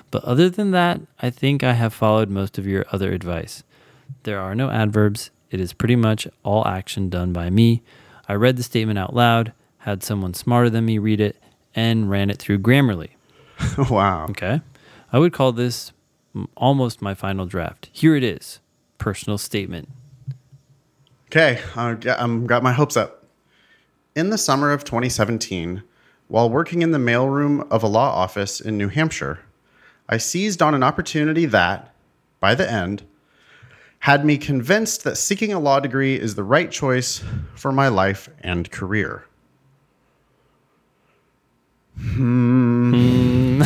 [0.09, 3.63] But other than that, I think I have followed most of your other advice.
[4.23, 5.31] There are no adverbs.
[5.51, 7.81] It is pretty much all action done by me.
[8.27, 11.41] I read the statement out loud, had someone smarter than me read it,
[11.73, 13.09] and ran it through Grammarly.
[13.89, 14.27] wow.
[14.29, 14.61] Okay.
[15.11, 15.91] I would call this
[16.55, 17.89] almost my final draft.
[17.91, 18.59] Here it is
[18.97, 19.89] personal statement.
[21.27, 23.25] Okay, I'm um, got my hopes up.
[24.15, 25.83] In the summer of 2017,
[26.27, 29.39] while working in the mailroom of a law office in New Hampshire,
[30.07, 31.93] I seized on an opportunity that,
[32.39, 33.03] by the end,
[33.99, 37.21] had me convinced that seeking a law degree is the right choice
[37.55, 39.25] for my life and career.
[41.97, 43.61] Hmm.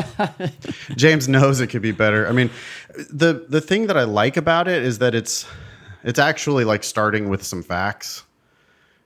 [0.96, 2.28] James knows it could be better.
[2.28, 2.50] I mean,
[3.10, 5.46] the the thing that I like about it is that it's
[6.04, 8.24] it's actually like starting with some facts.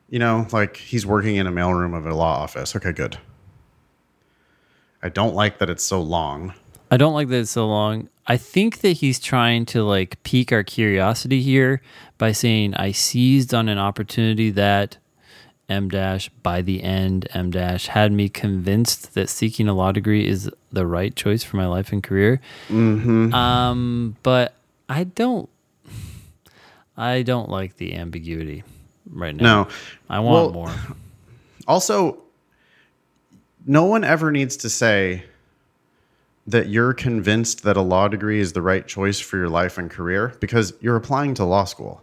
[0.09, 2.75] You know, like he's working in a mailroom of a law office.
[2.77, 3.19] Okay, good.
[5.03, 6.55] I don't like that it's so long.
[6.91, 8.09] I don't like that it's so long.
[8.29, 11.81] I think that he's trying to like pique our curiosity here
[12.19, 14.99] by saying I seized on an opportunity that
[15.69, 20.27] em dash by the end em dash had me convinced that seeking a law degree
[20.27, 22.41] is the right choice for my life and career.
[22.69, 23.33] Mm-hmm.
[23.35, 24.55] Um, but
[24.89, 25.49] I don't.
[26.97, 28.65] I don't like the ambiguity
[29.11, 29.65] right now.
[29.65, 29.69] No.
[30.09, 30.75] I want Well, more.
[31.69, 32.23] Also,
[33.67, 35.25] no one ever needs to say
[36.47, 39.91] that you're convinced that a law degree is the right choice for your life and
[39.91, 42.03] career because you're applying to law school.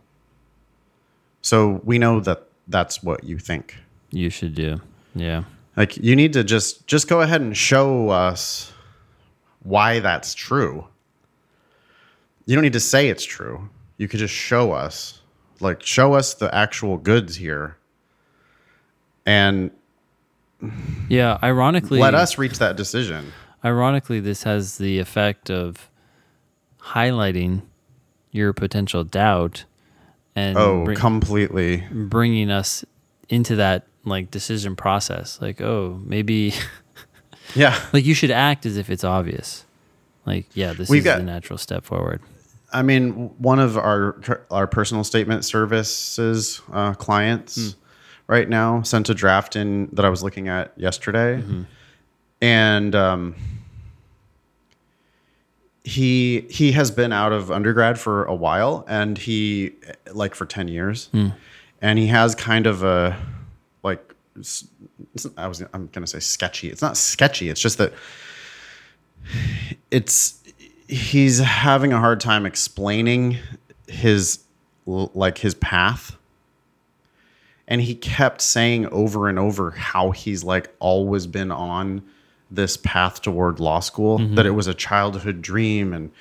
[1.41, 3.77] So we know that that's what you think.
[4.11, 4.81] You should do.
[5.15, 5.43] Yeah.
[5.75, 8.71] Like you need to just just go ahead and show us
[9.63, 10.87] why that's true.
[12.45, 13.69] You don't need to say it's true.
[13.97, 15.21] You could just show us.
[15.59, 17.77] Like show us the actual goods here.
[19.25, 19.71] And
[21.07, 21.37] Yeah.
[21.41, 23.31] Ironically, let us reach that decision.
[23.65, 25.89] Ironically, this has the effect of
[26.81, 27.61] highlighting
[28.31, 29.65] your potential doubt
[30.35, 31.83] and Oh, bring- completely.
[31.91, 32.83] bringing us
[33.29, 35.39] into that like decision process.
[35.41, 36.53] Like, oh, maybe
[37.55, 37.79] Yeah.
[37.93, 39.63] like you should act as if it's obvious.
[40.25, 42.21] Like, yeah, this We've is got- the natural step forward.
[42.73, 47.75] I mean, one of our our personal statement services uh, clients
[48.25, 51.43] right now sent a draft in that I was looking at yesterday,
[52.43, 53.35] and um,
[55.85, 59.71] he he has been out of undergrad for a while, and he
[60.11, 61.09] like for ten years,
[61.81, 63.17] and he has kind of a
[63.81, 64.13] like
[65.37, 66.69] I was I'm gonna say sketchy.
[66.69, 67.47] It's not sketchy.
[67.47, 67.93] It's just that
[69.89, 70.43] it's
[70.89, 73.37] he's having a hard time explaining
[73.87, 74.39] his
[74.85, 76.17] like his path
[77.69, 82.03] and he kept saying over and over how he's like always been on
[82.51, 84.35] this path toward law school mm-hmm.
[84.35, 86.11] that it was a childhood dream and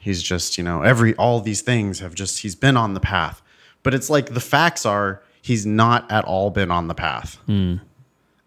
[0.00, 3.42] he's just you know every all these things have just he's been on the path.
[3.82, 7.36] But it's like the facts are he's not at all been on the path.
[7.46, 7.76] Hmm.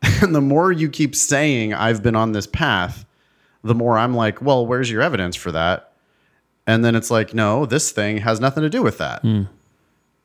[0.22, 3.06] And the more you keep saying i've been on this path
[3.64, 5.94] the more i'm like well where's your evidence for that?
[6.68, 9.22] And then it's like no this thing has nothing to do with that.
[9.22, 9.44] Hmm.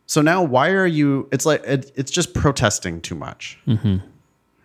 [0.07, 3.59] So now why are you it's like it, it's just protesting too much.
[3.67, 3.99] Mm-hmm.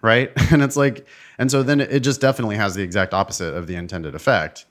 [0.02, 0.32] Right?
[0.52, 1.06] And it's like
[1.38, 4.66] and so then it just definitely has the exact opposite of the intended effect.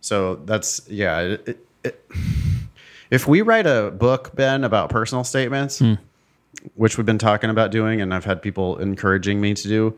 [0.00, 2.04] So that's yeah it, it, it,
[3.10, 5.94] if we write a book ben about personal statements hmm.
[6.74, 9.96] which we've been talking about doing and i've had people encouraging me to do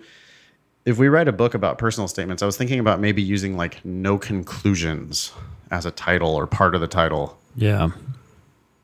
[0.85, 3.85] if we write a book about personal statements i was thinking about maybe using like
[3.85, 5.33] no conclusions
[5.71, 7.37] as a title or part of the title.
[7.55, 7.91] Yeah.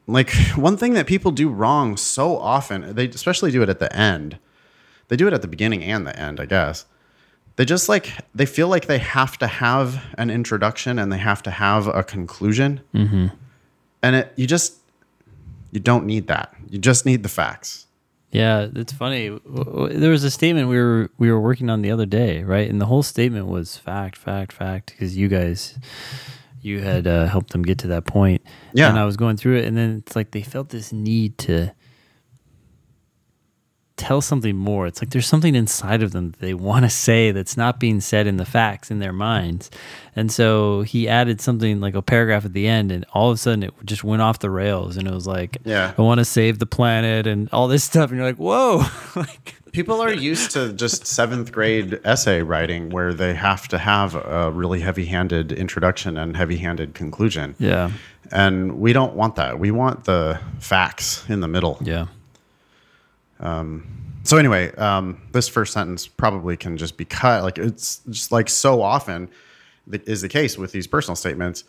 [0.06, 3.94] like one thing that people do wrong so often they especially do it at the
[3.96, 4.38] end.
[5.08, 6.86] They do it at the beginning and the end i guess
[7.56, 11.42] they just like they feel like they have to have an introduction and they have
[11.42, 13.26] to have a conclusion mm-hmm.
[14.02, 14.76] and it you just
[15.70, 17.84] you don't need that you just need the facts
[18.34, 19.28] Yeah, it's funny.
[19.28, 22.68] There was a statement we were we were working on the other day, right?
[22.68, 25.78] And the whole statement was fact, fact, fact, because you guys,
[26.60, 28.42] you had uh, helped them get to that point.
[28.72, 28.88] Yeah.
[28.88, 31.72] And I was going through it, and then it's like they felt this need to
[33.96, 34.86] tell something more.
[34.86, 38.00] It's like there's something inside of them that they want to say that's not being
[38.00, 39.70] said in the facts in their minds.
[40.16, 43.38] And so he added something like a paragraph at the end, and all of a
[43.38, 45.92] sudden it just went off the rails, and it was like, Yeah.
[45.96, 48.84] I want to save the planet and all this stuff, and you're like, whoa,
[49.16, 49.54] like.
[49.72, 54.50] people are used to just seventh grade essay writing where they have to have a
[54.52, 57.90] really heavy-handed introduction and heavy-handed conclusion Yeah.
[58.30, 62.06] and we don't want that we want the facts in the middle Yeah.
[64.24, 67.42] So anyway, um, this first sentence probably can just be cut.
[67.42, 69.28] Like it's just like so often
[69.90, 71.64] is the case with these personal statements.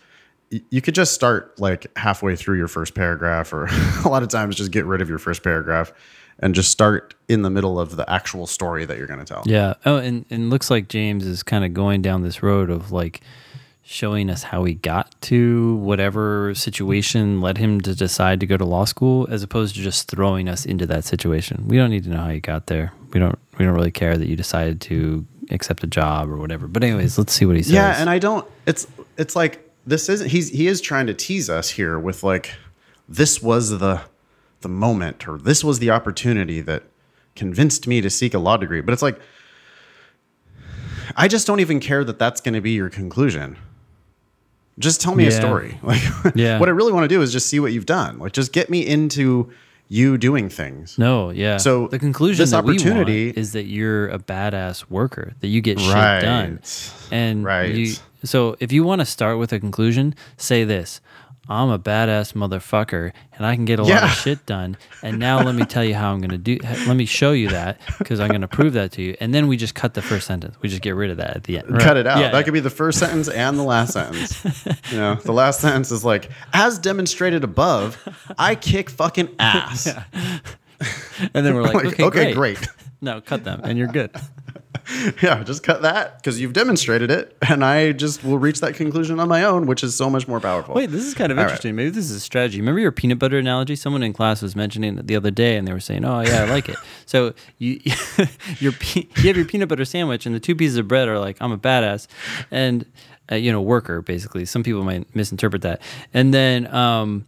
[0.49, 3.67] You could just start like halfway through your first paragraph, or
[4.05, 5.91] a lot of times just get rid of your first paragraph
[6.39, 9.43] and just start in the middle of the actual story that you're going to tell.
[9.45, 9.73] Yeah.
[9.85, 13.21] Oh, and, and looks like James is kind of going down this road of like
[13.87, 18.65] showing us how he got to whatever situation led him to decide to go to
[18.65, 21.67] law school, as opposed to just throwing us into that situation.
[21.67, 22.91] We don't need to know how you got there.
[23.13, 23.37] We don't.
[23.57, 26.67] We don't really care that you decided to accept a job or whatever.
[26.67, 27.73] But anyways, let's see what he says.
[27.73, 28.45] Yeah, and I don't.
[28.65, 30.29] It's it's like this isn't.
[30.29, 32.55] He's he is trying to tease us here with like
[33.07, 34.01] this was the
[34.61, 36.83] the moment or this was the opportunity that
[37.35, 38.81] convinced me to seek a law degree.
[38.81, 39.19] But it's like
[41.15, 43.57] I just don't even care that that's going to be your conclusion.
[44.79, 45.79] Just tell me a story.
[45.83, 46.01] Like
[46.35, 46.59] Yeah.
[46.59, 48.19] what I really want to do is just see what you've done.
[48.19, 49.49] Like just get me into
[49.87, 50.97] you doing things.
[50.97, 51.57] No, yeah.
[51.57, 55.47] So, the conclusion this that opportunity- we want is that you're a badass worker, that
[55.47, 56.21] you get shit Right.
[56.21, 56.59] done,
[57.11, 57.73] and Right.
[57.75, 61.01] You, so if you want to start with a conclusion, say this:
[61.47, 64.77] I'm a badass motherfucker, and I can get a lot of shit done.
[65.03, 66.57] And now let me tell you how I'm going to do.
[66.87, 69.15] Let me show you that because I'm going to prove that to you.
[69.19, 70.55] And then we just cut the first sentence.
[70.61, 71.79] We just get rid of that at the end.
[71.79, 72.19] cut it out.
[72.19, 72.43] Yeah, that yeah.
[72.43, 74.43] could be the first sentence and the last sentence.
[74.91, 77.97] You know, the last sentence is like, as demonstrated above,
[78.37, 79.87] I kick fucking ass.
[81.33, 82.57] and then we're like, Like, okay, okay, great.
[82.57, 82.67] great.
[83.01, 84.09] No, cut them, and you're good.
[85.21, 89.19] Yeah, just cut that because you've demonstrated it, and I just will reach that conclusion
[89.19, 90.75] on my own, which is so much more powerful.
[90.75, 91.49] Wait, this is kind of All right.
[91.51, 91.75] interesting.
[91.75, 92.59] Maybe this is a strategy.
[92.59, 93.75] Remember your peanut butter analogy?
[93.75, 96.43] Someone in class was mentioning it the other day, and they were saying, "Oh yeah,
[96.43, 96.75] I like it."
[97.07, 97.79] So you
[98.59, 101.19] your pe- you have your peanut butter sandwich, and the two pieces of bread are
[101.19, 102.07] like, "I'm a badass,"
[102.51, 102.85] and
[103.31, 104.45] uh, you know, worker basically.
[104.45, 105.81] Some people might misinterpret that,
[106.13, 107.25] and then um,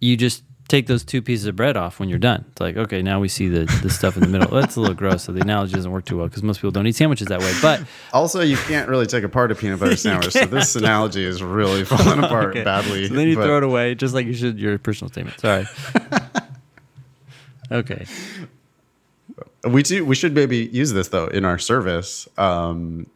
[0.00, 2.44] you just take those two pieces of bread off when you're done.
[2.52, 4.48] It's like, okay, now we see the, the stuff in the middle.
[4.58, 5.24] That's a little gross.
[5.24, 7.52] So the analogy doesn't work too well because most people don't eat sandwiches that way.
[7.60, 11.42] But Also, you can't really take apart a peanut butter sandwich, so this analogy is
[11.42, 12.62] really falling apart Okay.
[12.64, 13.08] badly.
[13.08, 15.38] So then you but- throw it away, just like you should your personal statement.
[15.40, 15.66] Sorry.
[17.72, 18.06] okay.
[19.64, 20.04] We do.
[20.06, 22.26] We should maybe use this though in our service.
[22.38, 23.06] Um,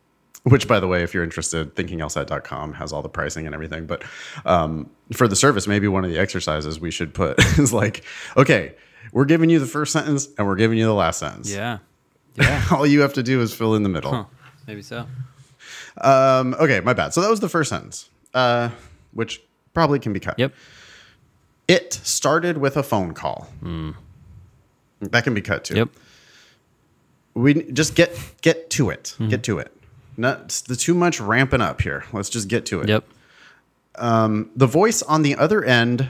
[0.45, 3.87] which, by the way, if you're interested, thinkinglsat.com has all the pricing and everything.
[3.87, 4.05] But
[4.47, 8.05] um, for the service, maybe one of the exercises we should put is like,
[8.37, 8.75] okay,
[9.13, 11.51] we're giving you the first sentence and we're giving you the last sentence.
[11.53, 11.79] Yeah.
[12.37, 12.65] Yeah.
[12.73, 14.11] all you have to do is fill in the middle.
[14.11, 14.25] Huh.
[14.67, 15.07] Maybe so.
[15.99, 17.15] Um, okay, my bad.
[17.15, 18.71] So that was the first sentence, uh,
[19.13, 19.41] which
[19.73, 20.37] probably can be cut.
[20.39, 20.53] Yep.
[21.69, 23.49] It started with a phone call.
[25.01, 25.77] That can be cut too.
[25.77, 25.89] Yep.
[27.35, 29.15] we just get get to it.
[29.29, 29.74] Get to it.
[30.17, 32.05] Not the too much ramping up here.
[32.13, 32.89] Let's just get to it.
[32.89, 33.05] Yep.
[33.97, 36.09] Um, the voice on the other end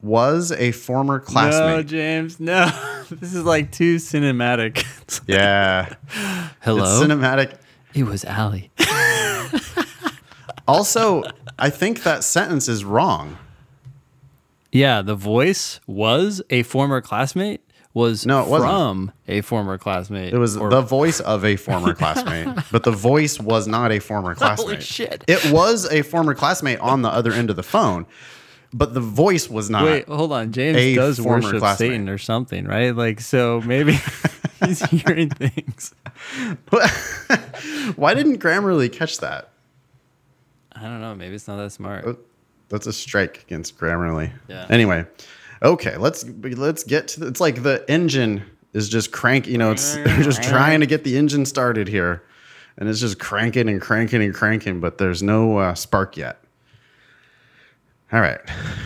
[0.00, 1.76] was a former classmate.
[1.76, 1.82] No.
[1.82, 2.38] James.
[2.40, 2.66] No,
[3.10, 4.84] this is like too cinematic.
[5.26, 5.94] yeah.
[6.60, 6.82] Hello.
[7.02, 7.56] It's cinematic.
[7.94, 8.70] it was Allie.
[10.68, 11.22] Also,
[11.58, 13.38] I think that sentence is wrong.
[14.72, 17.60] Yeah, the voice was a former classmate.
[17.96, 18.70] Was No, it wasn't.
[18.70, 20.34] from a former classmate.
[20.34, 24.00] It was or- the voice of a former classmate, but the voice was not a
[24.00, 24.68] former classmate.
[24.68, 25.24] Holy shit.
[25.26, 28.04] It was a former classmate on the other end of the phone,
[28.70, 29.84] but the voice was not.
[29.86, 30.52] Wait, hold on.
[30.52, 31.92] James does former worship classmate.
[31.92, 32.94] Satan or something, right?
[32.94, 33.98] Like, so maybe
[34.66, 35.94] he's hearing things.
[37.96, 39.48] Why didn't Grammarly catch that?
[40.72, 41.14] I don't know.
[41.14, 42.04] Maybe it's not that smart.
[42.06, 42.18] Oh,
[42.68, 44.32] that's a strike against Grammarly.
[44.48, 44.66] Yeah.
[44.68, 45.06] Anyway,
[45.66, 47.20] okay, let's let's get to.
[47.20, 48.42] The, it's like the engine
[48.72, 49.46] is just crank.
[49.46, 52.22] You know, it's they're just trying to get the engine started here,
[52.78, 56.42] and it's just cranking and cranking and cranking, but there's no uh, spark yet.
[58.12, 58.38] All right.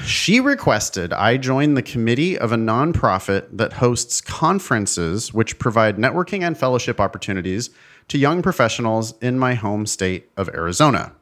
[0.06, 6.42] She requested I join the committee of a nonprofit that hosts conferences which provide networking
[6.42, 7.68] and fellowship opportunities
[8.08, 11.12] to young professionals in my home state of Arizona.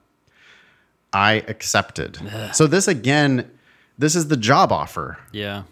[1.12, 2.18] I accepted.
[2.54, 3.50] So this again,
[3.98, 5.18] this is the job offer.
[5.32, 5.64] Yeah.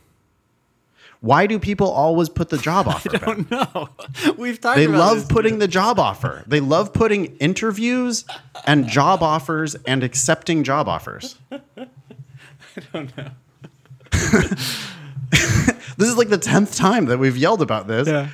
[1.20, 3.10] Why do people always put the job offer?
[3.14, 3.72] I don't back?
[3.74, 3.88] No,
[4.36, 4.76] we've talked.
[4.76, 6.44] They love putting the job offer.
[6.46, 8.24] They love putting interviews
[8.66, 11.36] and job offers and accepting job offers.
[11.52, 11.58] I
[12.92, 13.30] don't know.
[15.96, 18.06] this is like the 10th time that we've yelled about this.
[18.08, 18.28] Yeah.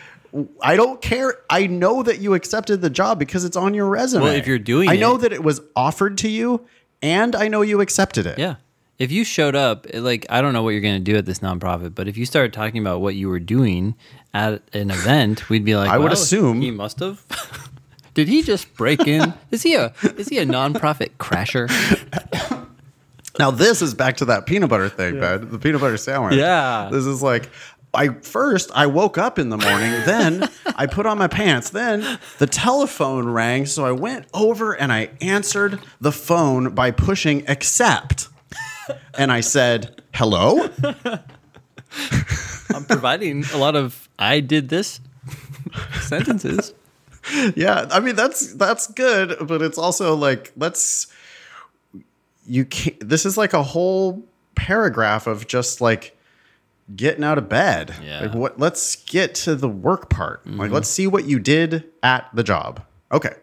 [0.63, 1.37] I don't care.
[1.51, 4.25] I know that you accepted the job because it's on your resume.
[4.25, 6.67] Well, if you're doing I know it- that it was offered to you
[7.03, 8.39] and I know you accepted it.
[8.39, 8.57] Yeah.
[9.03, 11.41] If you showed up, like I don't know what you're going to do at this
[11.41, 13.97] nonprofit, but if you started talking about what you were doing
[14.33, 17.25] at an event, we'd be like, I would assume- he must have.
[18.15, 19.35] Did he just break in?
[19.51, 21.69] is he a is he a nonprofit crasher?
[23.39, 25.51] Now this is back to that peanut butter thing, bud.
[25.51, 26.35] The peanut butter sandwich.
[26.35, 26.91] Yeah.
[26.93, 27.49] This is like
[27.95, 32.19] I first I woke up in the morning, then I put on my pants, then
[32.39, 38.29] the telephone rang, so I went over and I answered the phone by pushing accept.
[39.17, 40.69] And I said, "Hello?"
[42.75, 45.01] I'm providing a lot of I did this
[46.01, 46.75] sentences.
[47.55, 51.07] Yeah, I mean that's that's good, but it's also like let's
[52.47, 54.25] you can't this is like a whole
[54.55, 56.17] paragraph of just like
[56.95, 57.95] getting out of bed.
[58.03, 58.23] Yeah.
[58.23, 60.45] Like what let's get to the work part.
[60.47, 60.75] Like mm-hmm.
[60.75, 62.83] let's see what you did at the job.
[63.11, 63.35] Okay.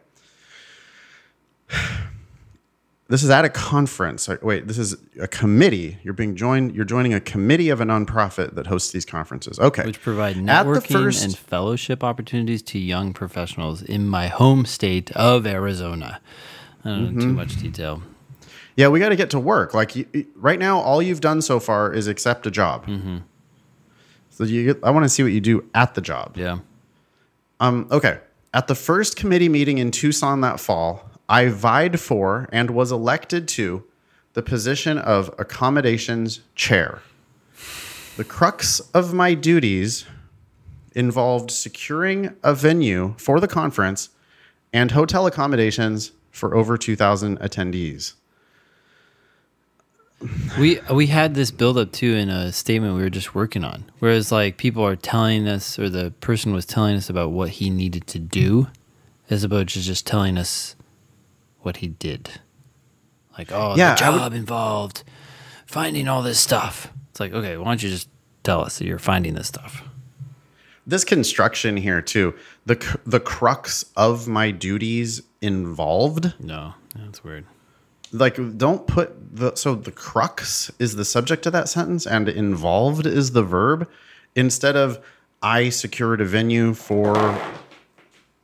[3.09, 4.29] This is at a conference.
[4.43, 5.97] Wait, this is a committee.
[6.03, 6.75] You're being joined.
[6.75, 9.59] You're joining a committee of a nonprofit that hosts these conferences.
[9.59, 15.09] Okay, which provide networking first- and fellowship opportunities to young professionals in my home state
[15.13, 16.21] of Arizona.
[16.85, 18.03] I don't know too much detail.
[18.75, 19.73] Yeah, we got to get to work.
[19.73, 20.05] Like you,
[20.35, 22.85] right now, all you've done so far is accept a job.
[24.29, 26.37] So you, get, I want to see what you do at the job.
[26.37, 26.59] Yeah.
[27.59, 28.19] Um, okay.
[28.53, 33.47] At the first committee meeting in Tucson that fall, I vied for and was elected
[33.49, 33.83] to
[34.33, 37.01] the position of accommodations chair.
[38.17, 40.05] The crux of my duties
[40.95, 44.09] involved securing a venue for the conference
[44.73, 48.13] and hotel accommodations for over 2,000 attendees.
[50.59, 53.85] We we had this build up too in a statement we were just working on.
[53.99, 57.69] Whereas like people are telling us or the person was telling us about what he
[57.69, 58.67] needed to do
[59.29, 60.75] as opposed to just telling us
[61.61, 62.39] what he did.
[63.37, 65.03] Like, oh Yeah, the I would- job involved
[65.65, 66.91] finding all this stuff.
[67.11, 68.09] It's like, okay, why don't you just
[68.43, 69.83] tell us that you're finding this stuff?
[70.87, 72.33] this construction here too
[72.65, 77.45] the the crux of my duties involved No, that's weird.
[78.11, 83.05] like don't put the so the crux is the subject of that sentence and involved
[83.05, 83.87] is the verb
[84.35, 84.97] instead of
[85.43, 87.13] i secured a venue for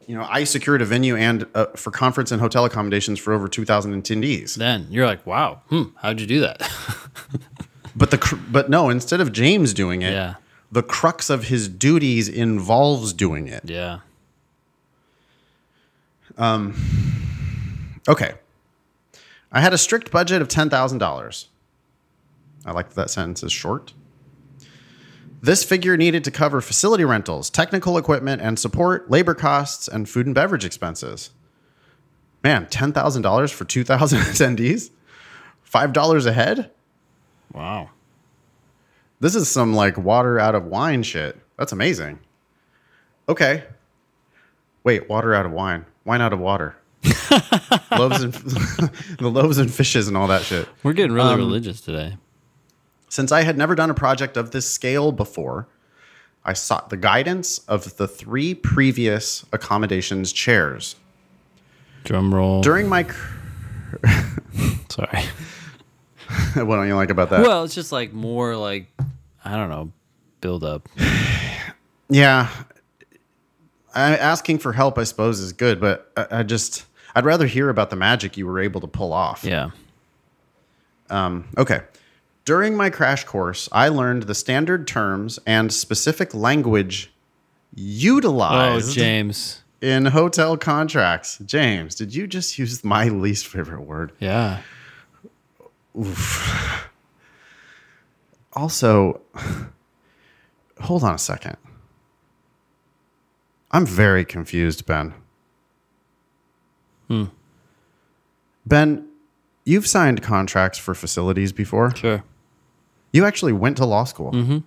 [0.07, 3.47] you know i secured a venue and uh, for conference and hotel accommodations for over
[3.47, 6.59] 2000 attendees Then you're like, wow, hmm, how'd you do that?
[7.95, 10.35] but the but no instead of james doing it yeah,
[10.71, 13.99] the crux of his duties involves doing it yeah.
[16.37, 16.75] Um.
[18.09, 18.33] Okay.
[19.51, 21.45] I had a strict budget of $10,000.
[22.65, 23.93] I like that sentence is short.
[25.41, 30.25] This figure needed to cover facility rentals, technical equipment and support, labor costs, and food
[30.25, 31.31] and beverage expenses.
[32.43, 34.89] Man, $10,000 for 2,000 attendees?
[35.71, 36.71] $5 a head?
[37.53, 37.89] Wow.
[39.19, 41.37] This is some like water out of wine shit.
[41.57, 42.19] That's amazing.
[43.29, 43.63] Okay.
[44.83, 45.85] Wait, water out of wine.
[46.05, 46.75] Wine out of water.
[47.91, 48.33] loaves and
[49.19, 50.67] the loaves and fishes and all that shit.
[50.83, 52.17] We're getting really Um, religious today.
[53.15, 55.69] Since I had never done a project of this scale before,
[56.43, 60.97] I sought the guidance of the three previous accommodations chairs.
[62.03, 62.61] Drum roll.
[62.61, 63.03] During my
[64.89, 65.23] Sorry.
[66.55, 67.39] what don't you like about that?
[67.39, 68.87] Well, it's just like more like
[69.45, 69.93] I don't know,
[70.41, 70.89] build up.
[72.07, 72.49] Yeah.
[73.95, 76.85] I, asking for help, I suppose, is good, but I, I just,
[77.15, 79.43] I'd rather hear about the magic you were able to pull off.
[79.43, 79.71] Yeah.
[81.09, 81.79] Um, Okay.
[82.45, 87.11] During my crash course, I learned the standard terms and specific language
[87.73, 88.89] utilized.
[88.91, 89.63] Oh, James.
[89.81, 91.39] in hotel contracts.
[91.39, 94.11] James, did you just use my least favorite word?
[94.19, 94.61] Yeah.
[98.53, 99.21] Also,
[100.81, 101.57] hold on a second.
[103.71, 105.13] I'm very confused, Ben.
[107.07, 107.25] Hmm.
[108.65, 109.07] Ben,
[109.65, 111.93] you've signed contracts for facilities before.
[111.95, 112.23] Sure.
[113.15, 114.33] You actually went to law school.
[114.33, 114.57] Mm-hmm.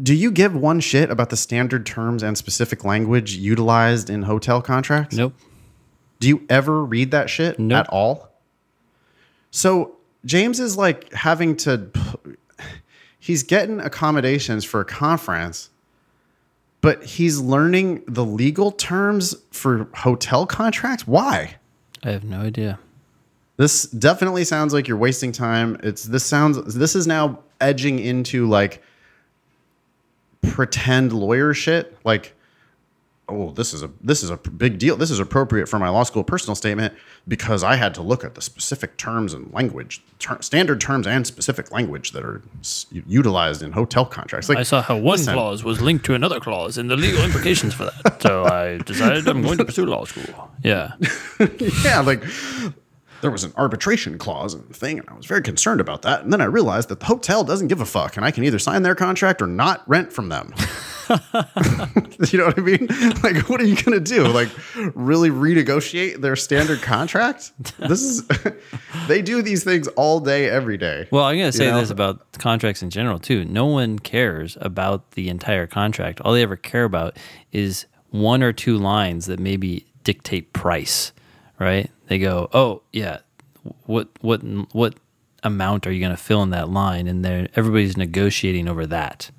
[0.00, 4.62] Do you give one shit about the standard terms and specific language utilized in hotel
[4.62, 5.16] contracts?
[5.16, 5.34] Nope.
[6.20, 7.80] Do you ever read that shit Nope.
[7.80, 8.28] at all?
[9.50, 11.90] So James is like having to,
[13.18, 15.68] he's getting accommodations for a conference,
[16.80, 21.08] but he's learning the legal terms for hotel contracts.
[21.08, 21.56] Why?
[22.04, 22.78] I have no idea.
[23.56, 25.78] This definitely sounds like you're wasting time.
[25.82, 28.82] It's this sounds this is now edging into like
[30.42, 31.96] pretend lawyer shit.
[32.04, 32.34] Like,
[33.28, 34.96] oh, this is a this is a big deal.
[34.96, 36.94] This is appropriate for my law school personal statement
[37.28, 41.24] because I had to look at the specific terms and language, ter- standard terms and
[41.24, 44.48] specific language that are s- utilized in hotel contracts.
[44.48, 45.32] Like, I saw how one listen.
[45.34, 48.20] clause was linked to another clause and the legal implications for that.
[48.20, 50.50] So I decided I'm going to pursue law school.
[50.62, 50.92] Yeah.
[51.84, 52.22] yeah, like
[53.24, 56.22] there was an arbitration clause and thing, and I was very concerned about that.
[56.22, 58.58] And then I realized that the hotel doesn't give a fuck, and I can either
[58.58, 60.52] sign their contract or not rent from them.
[61.08, 62.86] you know what I mean?
[63.22, 64.26] Like, what are you gonna do?
[64.26, 64.50] Like,
[64.94, 67.52] really renegotiate their standard contract?
[67.78, 68.28] This is
[69.08, 71.08] they do these things all day, every day.
[71.10, 71.80] Well, I'm going to say know?
[71.80, 73.46] this about contracts in general, too.
[73.46, 76.20] No one cares about the entire contract.
[76.20, 77.16] All they ever care about
[77.52, 81.13] is one or two lines that maybe dictate price,
[81.58, 81.90] right?
[82.06, 83.18] They go, oh, yeah,
[83.86, 84.40] what, what,
[84.72, 84.94] what
[85.42, 87.06] amount are you going to fill in that line?
[87.06, 89.30] And then everybody's negotiating over that.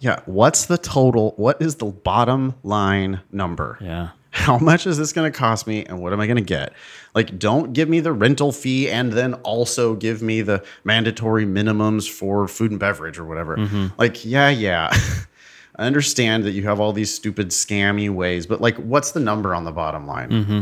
[0.00, 0.20] Yeah.
[0.26, 1.32] What's the total?
[1.36, 3.78] What is the bottom line number?
[3.80, 4.10] Yeah.
[4.34, 6.72] how much is this going to cost me and what am I going to get?
[7.14, 12.10] Like, don't give me the rental fee and then also give me the mandatory minimums
[12.10, 13.56] for food and beverage or whatever.
[13.56, 13.86] Mm-hmm.
[13.96, 14.90] Like, yeah, yeah.
[15.76, 19.54] I understand that you have all these stupid scammy ways, but like, what's the number
[19.54, 20.30] on the bottom line?
[20.30, 20.60] Mm-hmm.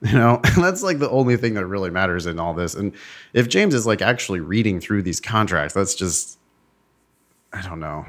[0.10, 2.74] You know, that's like the only thing that really matters in all this.
[2.74, 2.94] And
[3.34, 6.38] if James is like actually reading through these contracts, that's just,
[7.52, 8.06] I don't know.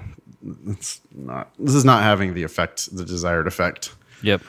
[0.68, 3.94] It's not, this is not having the effect, the desired effect.
[4.24, 4.42] Yep.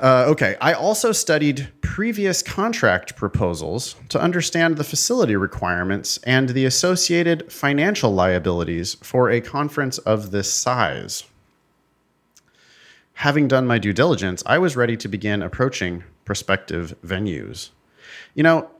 [0.00, 0.56] Uh, okay.
[0.60, 8.12] I also studied previous contract proposals to understand the facility requirements and the associated financial
[8.12, 11.24] liabilities for a conference of this size.
[13.14, 17.68] Having done my due diligence, I was ready to begin approaching prospective venues.
[18.34, 18.70] You know,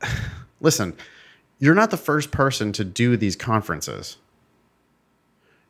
[0.62, 0.96] listen,
[1.58, 4.16] you're not the first person to do these conferences.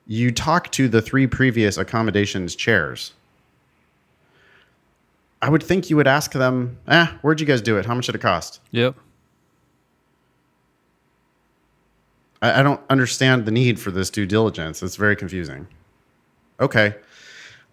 [0.07, 3.15] You talk to the three previous accommodations chairs.
[5.43, 7.85] I would think you would ask them, eh, where'd you guys do it?
[7.85, 8.61] How much did it cost?
[8.71, 8.95] Yep.
[12.43, 14.85] I, I don't understand the need for this due diligence.
[14.85, 15.67] It's very confusing.
[16.61, 16.95] Okay.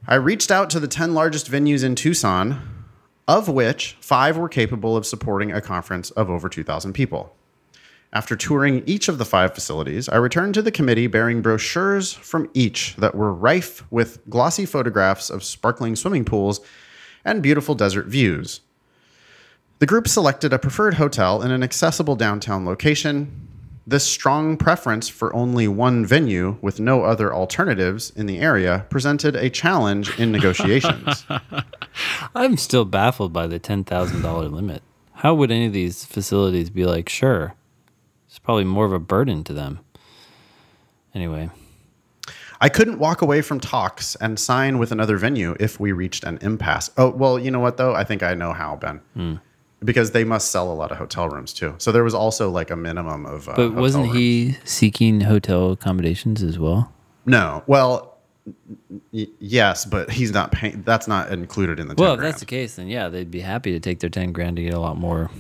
[0.08, 2.60] I reached out to the 10 largest venues in Tucson,
[3.28, 7.36] of which five were capable of supporting a conference of over 2,000 people.
[8.12, 12.50] After touring each of the five facilities, I returned to the committee bearing brochures from
[12.54, 16.62] each that were rife with glossy photographs of sparkling swimming pools
[17.24, 18.62] and beautiful desert views.
[19.80, 23.48] The group selected a preferred hotel in an accessible downtown location.
[23.92, 29.36] This strong preference for only one venue with no other alternatives in the area presented
[29.36, 31.26] a challenge in negotiations.
[32.34, 34.82] I'm still baffled by the $10,000 limit.
[35.16, 37.56] How would any of these facilities be like, sure?
[38.30, 39.82] It's probably more of a burden to them.
[41.14, 41.50] Anyway,
[42.62, 46.40] I couldn't walk away from talks and sign with another venue if we reached an
[46.42, 46.90] impasse.
[46.96, 47.94] Oh, well, you know what, though?
[47.94, 49.02] I think I know how, Ben.
[49.16, 49.36] Hmm.
[49.84, 51.74] Because they must sell a lot of hotel rooms, too.
[51.80, 53.50] So there was also like a minimum of.
[53.50, 54.18] Uh, but wasn't rooms.
[54.18, 56.94] he seeking hotel accommodations as well?
[57.26, 57.64] No.
[57.66, 58.18] Well,
[59.12, 60.84] y- yes, but he's not paying.
[60.84, 61.96] That's not included in the.
[61.96, 62.34] 10 Well, if grand.
[62.34, 64.74] that's the case, then yeah, they'd be happy to take their ten grand to get
[64.74, 65.32] a lot more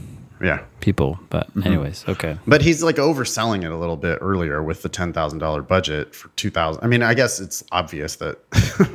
[0.41, 0.61] yeah.
[0.79, 1.19] people.
[1.29, 2.37] But anyways, okay.
[2.47, 6.15] But he's like overselling it a little bit earlier with the ten thousand dollar budget
[6.15, 6.83] for two thousand.
[6.83, 8.39] I mean, I guess it's obvious that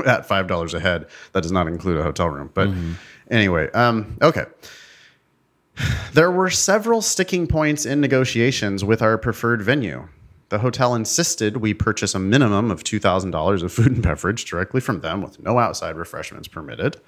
[0.07, 2.51] at five dollars a head, that does not include a hotel room.
[2.53, 2.71] But
[3.31, 4.45] anyway, um, okay.
[6.13, 10.09] There were several sticking points in negotiations with our preferred venue.
[10.49, 14.45] The hotel insisted we purchase a minimum of two thousand dollars of food and beverage
[14.45, 16.99] directly from them, with no outside refreshments permitted.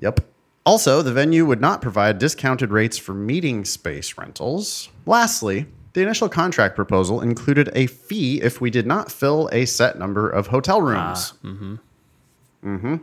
[0.00, 0.20] Yep.
[0.64, 4.88] Also, the venue would not provide discounted rates for meeting space rentals.
[5.06, 9.98] Lastly, the initial contract proposal included a fee if we did not fill a set
[9.98, 11.32] number of hotel rooms.
[11.42, 11.76] Mm-hmm.
[12.64, 12.96] Mm-hmm.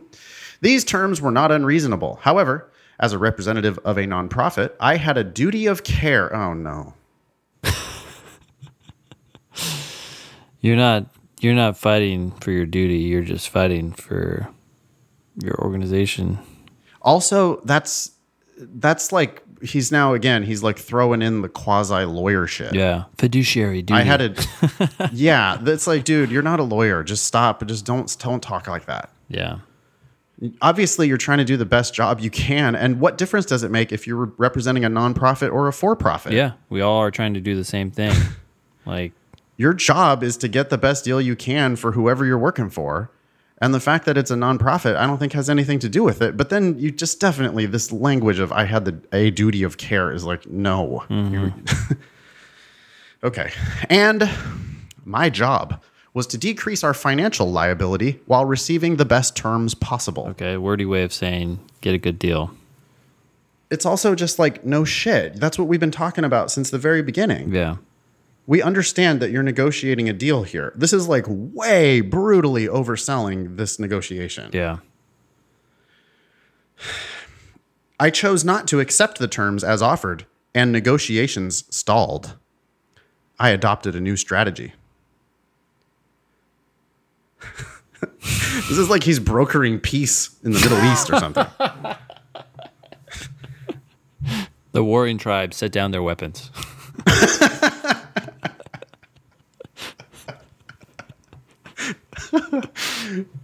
[0.60, 2.20] These terms were not unreasonable.
[2.22, 6.34] However, as a representative of a nonprofit, I had a duty of care.
[6.34, 6.94] Oh no.
[10.60, 11.06] You're not
[11.40, 12.98] you're not fighting for your duty.
[12.98, 14.48] You're just fighting for
[15.42, 16.38] your organization.
[17.02, 18.12] Also, that's
[18.58, 22.74] that's like he's now again, he's like throwing in the quasi lawyer shit.
[22.74, 24.00] Yeah, fiduciary duty.
[24.00, 25.58] I had a yeah.
[25.60, 27.04] That's like, dude, you're not a lawyer.
[27.04, 27.64] Just stop.
[27.66, 29.10] Just don't don't talk like that.
[29.28, 29.58] Yeah,
[30.60, 32.74] Obviously, you're trying to do the best job you can.
[32.74, 36.32] And what difference does it make if you're representing a nonprofit or a for-profit?
[36.32, 36.52] yeah.
[36.68, 38.14] We all are trying to do the same thing.
[38.86, 39.12] like,
[39.56, 43.10] Your job is to get the best deal you can for whoever you're working for.
[43.58, 46.20] And the fact that it's a nonprofit, I don't think has anything to do with
[46.20, 46.36] it.
[46.36, 50.12] But then you just definitely this language of I had the a duty of care
[50.12, 51.06] is like no.
[51.08, 51.92] You- mm-hmm.
[53.24, 53.50] okay,
[53.88, 54.28] and
[55.06, 55.82] my job
[56.16, 60.28] was to decrease our financial liability while receiving the best terms possible.
[60.28, 62.52] okay, wordy way of saying get a good deal.
[63.70, 65.38] It's also just like no shit.
[65.38, 67.52] That's what we've been talking about since the very beginning.
[67.52, 67.76] Yeah,
[68.46, 70.72] we understand that you're negotiating a deal here.
[70.74, 74.48] This is like way brutally overselling this negotiation.
[74.54, 74.78] yeah.
[78.00, 82.36] I chose not to accept the terms as offered, and negotiations stalled.
[83.38, 84.72] I adopted a new strategy.
[88.22, 91.46] this is like he's brokering peace in the Middle East or something.
[94.72, 96.50] The warring tribes set down their weapons.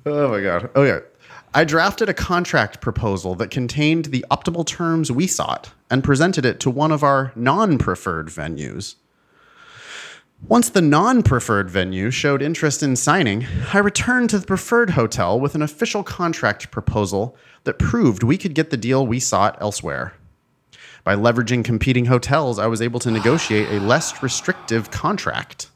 [0.05, 0.71] Oh my god.
[0.75, 1.07] Oh, okay.
[1.55, 6.61] I drafted a contract proposal that contained the optimal terms we sought and presented it
[6.61, 8.97] to one of our non-preferred venues.
[10.49, 15.55] Once the non-preferred venue showed interest in signing, I returned to the preferred hotel with
[15.55, 20.15] an official contract proposal that proved we could get the deal we sought elsewhere.
[21.05, 25.71] By leveraging competing hotels, I was able to negotiate a less restrictive contract.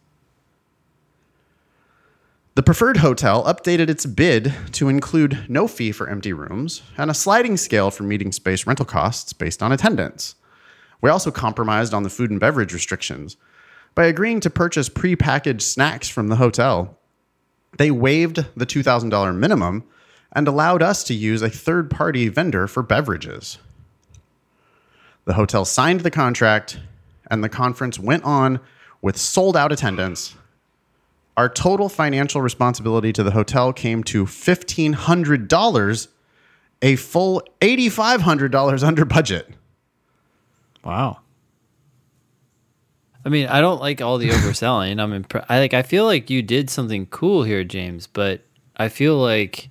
[2.57, 7.15] The preferred hotel updated its bid to include no fee for empty rooms and a
[7.15, 10.35] sliding scale for meeting space rental costs based on attendance.
[11.01, 13.37] We also compromised on the food and beverage restrictions.
[13.97, 16.97] By agreeing to purchase prepackaged snacks from the hotel,
[17.79, 19.83] they waived the $2,000 minimum
[20.33, 23.59] and allowed us to use a third party vendor for beverages.
[25.25, 26.79] The hotel signed the contract,
[27.29, 28.61] and the conference went on
[29.03, 30.37] with sold out attendance
[31.37, 36.09] our total financial responsibility to the hotel came to $1,500,
[36.83, 39.51] a full $8,500 under budget.
[40.83, 41.19] Wow.
[43.27, 45.01] I mean, I don't like all the overselling.
[45.01, 45.75] I'm impre- I like.
[45.75, 48.07] I feel like you did something cool here, James.
[48.07, 48.43] But
[48.77, 49.69] I feel like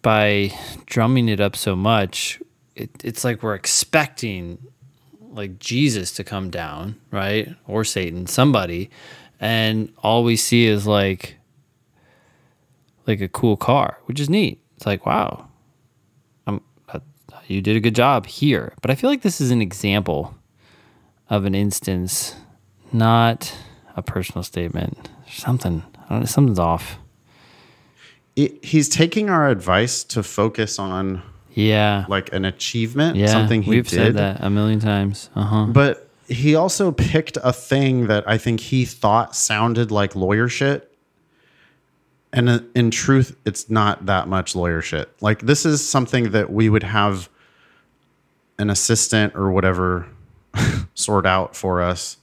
[0.00, 0.52] by
[0.86, 2.40] drumming it up so much,
[2.76, 4.58] it, it's like we're expecting
[5.32, 8.90] like Jesus to come down, right, or Satan, somebody,
[9.40, 11.36] and all we see is like
[13.08, 14.62] like a cool car, which is neat.
[14.76, 15.48] It's like wow,
[16.46, 17.00] I'm, uh,
[17.48, 18.72] you did a good job here.
[18.82, 20.36] But I feel like this is an example
[21.30, 22.34] of an instance,
[22.92, 23.54] not
[23.96, 25.08] a personal statement.
[25.28, 26.98] Something, know, something's off.
[28.36, 31.22] It, he's taking our advice to focus on
[31.54, 33.26] Yeah, like an achievement, yeah.
[33.28, 33.96] something he we've did.
[33.96, 35.30] said that a million times.
[35.36, 35.66] Uh huh.
[35.66, 40.90] But he also picked a thing that I think he thought sounded like lawyer shit.
[42.32, 45.08] And uh, in truth, it's not that much lawyer shit.
[45.20, 47.28] Like, this is something that we would have
[48.58, 50.08] an assistant or whatever
[50.94, 52.18] sort out for us.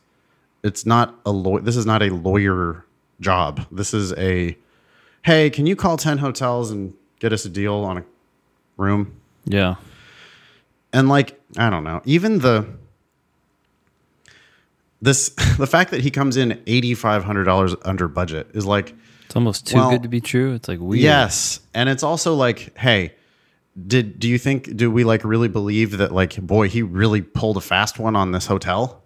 [0.64, 1.60] It's not a law.
[1.60, 2.86] This is not a lawyer
[3.20, 3.66] job.
[3.72, 4.58] This is a,
[5.24, 8.04] hey, can you call 10 hotels and get us a deal on a
[8.78, 9.16] room?
[9.46, 9.76] Yeah,
[10.94, 12.68] and like i don't know even the
[15.02, 18.94] this the fact that he comes in $8500 under budget is like
[19.26, 20.54] It's almost too Well, good to be true.
[20.54, 21.02] It's like weird.
[21.02, 23.14] Yes, and it's also like, hey,
[23.88, 27.58] did do you think do we like really believe that like boy he really pulled
[27.58, 29.04] a fast one on this hotel?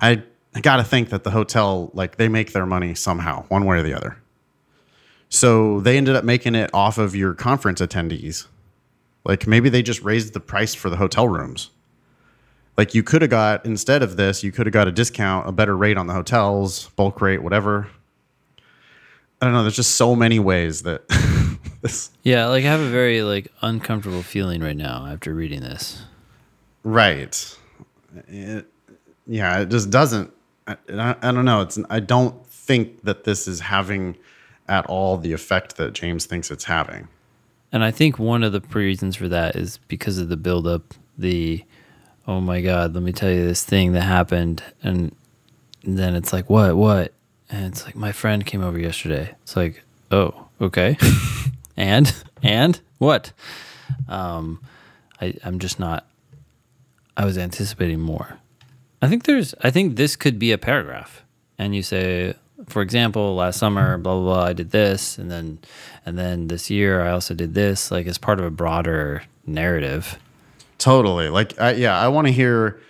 [0.00, 0.22] I
[0.54, 3.78] I got to think that the hotel like they make their money somehow, one way
[3.78, 4.18] or the other.
[5.28, 8.46] So they ended up making it off of your conference attendees.
[9.24, 11.70] Like maybe they just raised the price for the hotel rooms.
[12.76, 15.52] Like you could have got instead of this, you could have got a discount, a
[15.52, 17.88] better rate on the hotels, bulk rate, whatever.
[19.40, 19.62] I don't know.
[19.62, 21.02] There's just so many ways that
[21.82, 26.02] this Yeah, like I have a very like uncomfortable feeling right now after reading this.
[26.82, 27.56] right.
[28.26, 28.66] It,
[29.26, 30.32] yeah, it just doesn't.
[30.66, 31.60] I, I, I don't know.
[31.60, 34.16] It's I don't think that this is having
[34.68, 37.08] at all the effect that James thinks it's having.
[37.72, 41.64] And I think one of the reasons for that is because of the buildup, the
[42.26, 45.14] oh my god, let me tell you this thing that happened, and
[45.82, 47.12] then it's like what, what,
[47.50, 49.34] and it's like my friend came over yesterday.
[49.42, 50.96] It's like oh, okay,
[51.76, 53.32] and and what?
[54.08, 54.60] Um,
[55.20, 56.06] I I'm just not.
[57.16, 58.38] I was anticipating more.
[59.02, 59.54] I think there's.
[59.62, 61.24] I think this could be a paragraph,
[61.58, 62.34] and you say,
[62.66, 65.58] for example, last summer, blah blah blah, I did this, and then,
[66.04, 70.18] and then this year, I also did this, like as part of a broader narrative.
[70.78, 71.28] Totally.
[71.28, 72.80] Like, I, yeah, I want to hear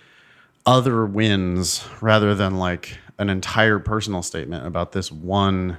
[0.65, 5.77] other wins rather than like an entire personal statement about this one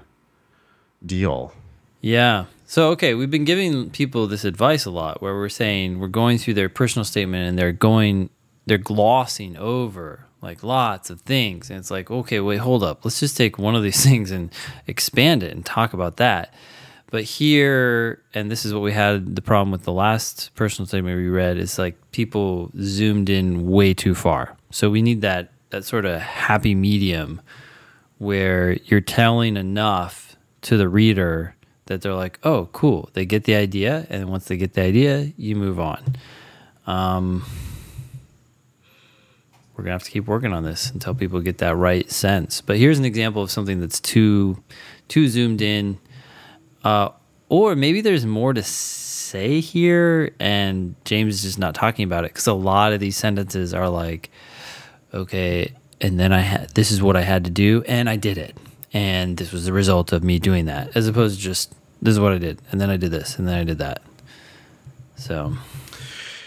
[1.05, 1.53] deal.
[2.01, 2.47] Yeah.
[2.67, 6.39] So okay, we've been giving people this advice a lot, where we're saying we're going
[6.39, 8.31] through their personal statement and they're going,
[8.67, 13.21] they're glossing over like lots of things, and it's like, okay, wait, hold up, let's
[13.21, 14.53] just take one of these things and
[14.87, 16.55] expand it and talk about that.
[17.11, 21.17] But here, and this is what we had the problem with the last personal statement
[21.17, 24.57] we read is like people zoomed in way too far.
[24.71, 27.41] So we need that that sort of happy medium
[28.19, 31.55] where you're telling enough to the reader
[31.91, 33.11] that they're like, oh, cool.
[33.15, 34.07] They get the idea.
[34.09, 36.17] And once they get the idea, you move on.
[36.87, 37.45] Um,
[39.77, 42.61] we're to have to keep working on this until people get that right sense.
[42.61, 44.63] But here's an example of something that's too,
[45.09, 45.99] too zoomed in.
[46.85, 47.09] Uh,
[47.49, 52.29] or maybe there's more to say here, and James is just not talking about it
[52.29, 54.31] because a lot of these sentences are like,
[55.13, 58.39] okay, and then I had this is what I had to do, and I did
[58.39, 58.57] it,
[58.93, 62.21] and this was the result of me doing that, as opposed to just this is
[62.21, 64.03] what I did, and then I did this, and then I did that.
[65.17, 65.55] So,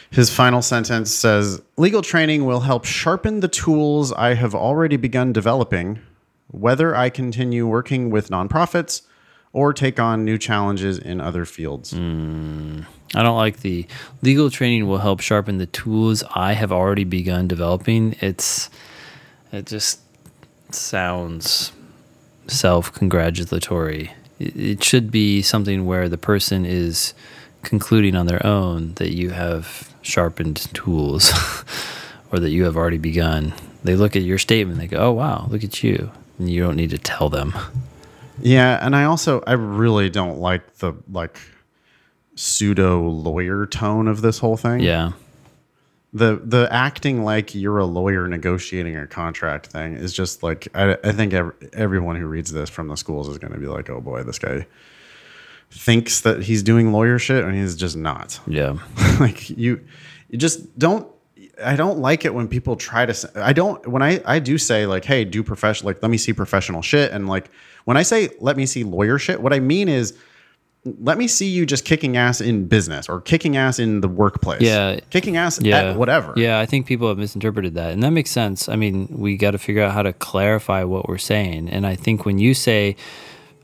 [0.09, 5.33] His final sentence says Legal training will help sharpen the tools I have already begun
[5.33, 5.99] developing,
[6.47, 9.01] whether I continue working with nonprofits
[9.53, 11.93] or take on new challenges in other fields.
[11.93, 12.85] Mm,
[13.15, 13.87] I don't like the
[14.21, 18.15] legal training will help sharpen the tools I have already begun developing.
[18.19, 18.69] It's
[19.51, 19.99] it just
[20.71, 21.71] sounds
[22.47, 24.05] self-congratulatory.
[24.05, 24.22] It,
[24.55, 27.13] it should be something where the person is
[27.63, 31.31] concluding on their own that you have sharpened tools
[32.31, 33.53] or that you have already begun.
[33.83, 36.75] They look at your statement, they go, "Oh wow, look at you." And you don't
[36.75, 37.53] need to tell them.
[38.41, 41.39] Yeah, and I also I really don't like the like
[42.35, 44.79] pseudo lawyer tone of this whole thing.
[44.79, 45.11] Yeah.
[46.13, 50.93] The the acting like you're a lawyer negotiating a contract thing is just like I,
[51.03, 53.89] I think ev- everyone who reads this from the schools is going to be like,
[53.89, 54.67] oh boy, this guy
[55.71, 58.39] thinks that he's doing lawyer shit and he's just not.
[58.45, 58.77] Yeah.
[59.19, 59.83] like you,
[60.29, 61.07] you just don't.
[61.63, 63.31] I don't like it when people try to.
[63.35, 66.33] I don't when I I do say like, hey, do professional like let me see
[66.33, 67.49] professional shit and like
[67.85, 70.15] when I say let me see lawyer shit, what I mean is
[70.85, 74.61] let me see you just kicking ass in business or kicking ass in the workplace.
[74.61, 74.99] Yeah.
[75.11, 75.91] kicking ass yeah.
[75.91, 76.33] at whatever.
[76.35, 77.93] Yeah, I think people have misinterpreted that.
[77.93, 78.67] And that makes sense.
[78.67, 81.69] I mean, we got to figure out how to clarify what we're saying.
[81.69, 82.97] And I think when you say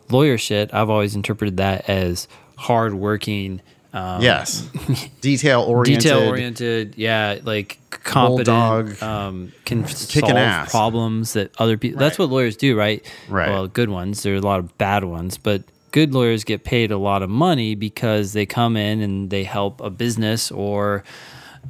[0.10, 3.62] lawyer shit, I've always interpreted that as hardworking,
[3.92, 4.62] um, Yes.
[5.22, 6.04] Detail oriented.
[6.04, 9.04] detail oriented, yeah, like competent, Bulldog.
[9.04, 10.72] um, can solve ass.
[10.72, 12.00] problems that other people.
[12.00, 13.04] That's what lawyers do, right?
[13.28, 13.50] Right.
[13.50, 14.24] Well, good ones.
[14.24, 17.30] There are a lot of bad ones, but good lawyers get paid a lot of
[17.30, 21.04] money because they come in and they help a business or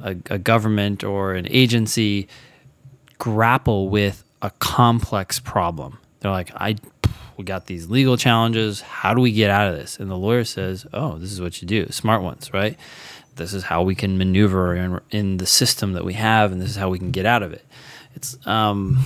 [0.02, 2.28] a, a government or an agency
[3.18, 5.98] grapple with a complex problem.
[6.20, 6.76] They're like, I.
[7.36, 8.82] We got these legal challenges.
[8.82, 9.98] How do we get out of this?
[9.98, 11.90] And the lawyer says, "Oh, this is what you do.
[11.90, 12.76] Smart ones, right?
[13.40, 16.70] this is how we can maneuver in, in the system that we have and this
[16.70, 17.64] is how we can get out of it
[18.14, 18.98] it's um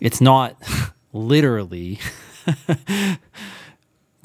[0.00, 0.56] it's not
[1.12, 1.98] literally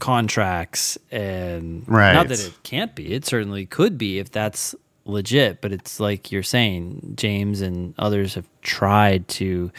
[0.02, 2.14] contracts and Right.
[2.14, 4.76] not that it can't be it certainly could be if that's
[5.06, 9.72] legit but it's like you're saying james and others have tried to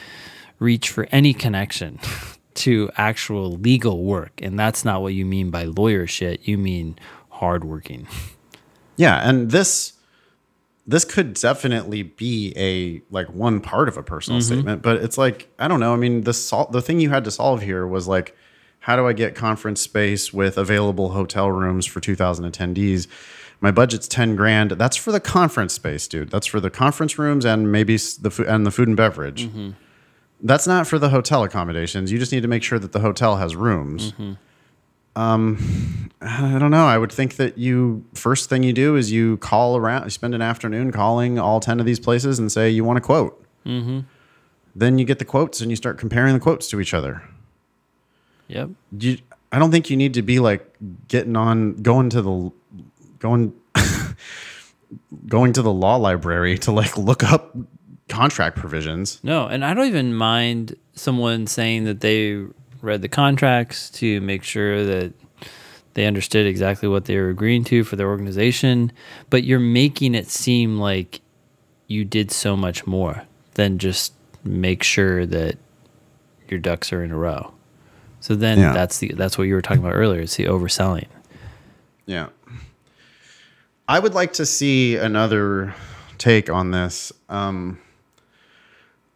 [0.63, 1.99] reach for any connection
[2.55, 4.41] to actual legal work.
[4.41, 6.47] And that's not what you mean by lawyer shit.
[6.47, 6.99] You mean
[7.29, 8.07] hardworking.
[8.97, 9.95] Yeah, and this
[10.87, 14.53] this could definitely be a like one part of a personal mm-hmm.
[14.53, 15.93] statement, but it's like I don't know.
[15.93, 18.37] I mean, the sol- the thing you had to solve here was like,
[18.83, 23.07] how do I get conference space with available hotel rooms for 2,000 attendees?
[23.61, 24.73] My budget's 10 grand.
[24.73, 26.31] That's for the conference space, dude.
[26.31, 29.49] That's for the conference rooms and maybe the food and the food and beverage.
[30.41, 32.11] That's not for the hotel accommodations.
[32.11, 34.13] You just need to make sure that the hotel has rooms.
[35.15, 36.87] Um, I don't know.
[36.87, 40.35] I would think that you first thing you do is you call around, you spend
[40.35, 43.45] an afternoon calling all 10 of these places and say you want a quote.
[43.65, 44.01] Mm-hmm.
[44.75, 47.23] Then you get the quotes and you start comparing the quotes to each other.
[48.53, 48.71] Yep.
[48.99, 49.19] You,
[49.51, 50.77] I don't think you need to be like
[51.09, 52.53] getting on, going to the,
[53.19, 53.55] going,
[55.27, 57.57] going to the law library to like look up
[58.09, 59.19] contract provisions.
[59.23, 62.45] No, and I don't even mind someone saying that they
[62.83, 65.15] read the contracts to make sure that
[65.95, 68.93] they understood exactly what they were agreeing to for their organization,
[69.31, 71.21] but you're making it seem like
[71.87, 73.25] you did so much more
[73.55, 75.57] than just make sure that
[76.49, 77.53] your ducks are in a row.
[78.23, 78.73] So then Yeah.
[78.73, 80.21] that's the that's what you were talking about earlier.
[80.21, 81.07] It's the overselling.
[82.07, 82.29] Yeah.
[83.89, 85.75] I would like to see another
[86.19, 87.13] take on this.
[87.29, 87.79] Um,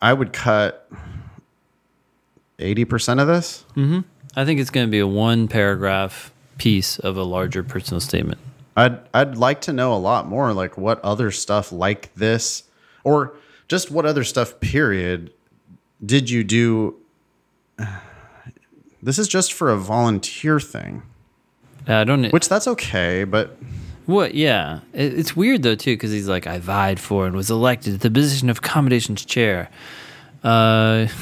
[0.03, 0.91] I would cut
[2.59, 3.65] 80% of this.
[4.35, 8.39] I think it's going to be a one paragraph piece of a larger personal statement.
[8.77, 12.65] I'd I'd like to know a lot more like what other stuff like this
[13.05, 13.35] or
[13.69, 15.33] just what other stuff period
[16.05, 16.97] did you do
[19.03, 21.03] This is just for a volunteer thing,
[21.89, 23.57] Uh, I don't which that's okay, but
[24.07, 24.35] What?
[24.35, 27.95] Yeah, it, it's weird though too because he's like, I vied for and was elected
[27.95, 29.69] to the position of accommodations chair.
[30.43, 31.07] Uh,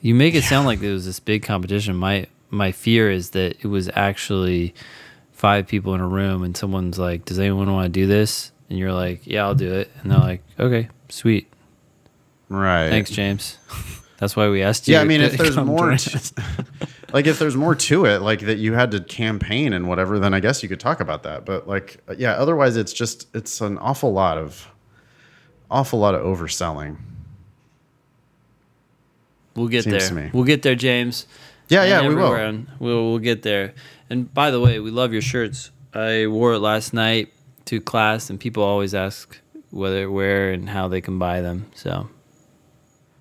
[0.00, 1.96] you make it sound like there was this big competition.
[1.96, 4.74] My my fear is that it was actually
[5.32, 8.78] five people in a room, and someone's like, "Does anyone want to do this?" And
[8.78, 11.50] you're like, "Yeah, I'll do it." And they're like, "Okay, sweet,
[12.48, 12.90] right.
[12.90, 13.58] thanks, James."
[14.18, 14.94] That's why we asked you.
[14.94, 16.18] Yeah, I mean, if there's more, t-
[17.12, 20.32] like if there's more to it, like that you had to campaign and whatever, then
[20.34, 21.44] I guess you could talk about that.
[21.44, 24.68] But like, yeah, otherwise it's just it's an awful lot of,
[25.70, 26.96] awful lot of overselling.
[29.56, 30.30] We'll get Seems there.
[30.32, 31.26] We'll get there, James.
[31.68, 32.66] Yeah, And yeah, we will.
[32.78, 33.74] We'll we'll get there.
[34.10, 35.70] And by the way, we love your shirts.
[35.92, 37.32] I wore it last night
[37.66, 39.38] to class, and people always ask
[39.70, 41.70] whether, where, and how they can buy them.
[41.74, 42.08] So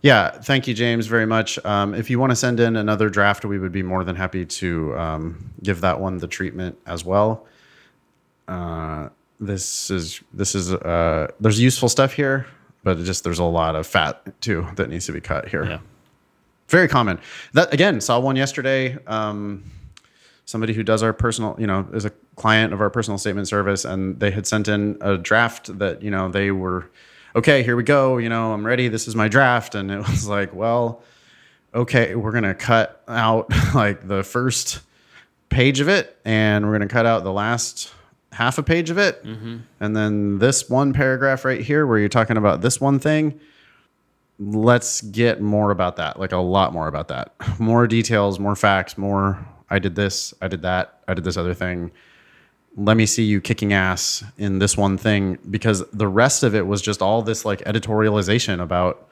[0.04, 1.58] Yeah, thank you, James, very much.
[1.66, 4.46] Um, if you want to send in another draft, we would be more than happy
[4.46, 7.48] to um, give that one the treatment as well.
[8.50, 9.08] Uh,
[9.40, 12.46] this is this is uh, there's useful stuff here,
[12.84, 15.64] but it just there's a lot of fat too that needs to be cut here.
[15.64, 15.80] yeah,
[16.68, 17.18] very common.
[17.54, 18.98] That again, saw one yesterday.
[19.08, 19.72] Um,
[20.44, 23.86] somebody who does our personal, you know, is a client of our personal statement service,
[23.86, 26.90] and they had sent in a draft that you know they were
[27.36, 27.64] okay.
[27.64, 28.18] Here we go.
[28.18, 28.88] You know, I'm ready.
[28.88, 31.04] This is my draft, and it was like, well,
[31.74, 34.82] okay, we're gonna cut out like the first
[35.50, 37.94] page of it, and we're gonna cut out the last
[38.32, 39.58] half a page of it, mm-hmm.
[39.80, 43.40] and then this one paragraph right here where you're talking about this one thing
[44.40, 48.98] let's get more about that like a lot more about that more details more facts
[48.98, 51.92] more i did this i did that i did this other thing
[52.76, 56.66] let me see you kicking ass in this one thing because the rest of it
[56.66, 59.08] was just all this like editorialization about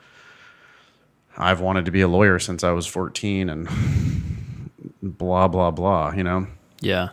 [1.38, 3.70] i've wanted to be a lawyer since i was 14 and
[5.04, 6.48] blah blah blah you know
[6.84, 7.10] yeah.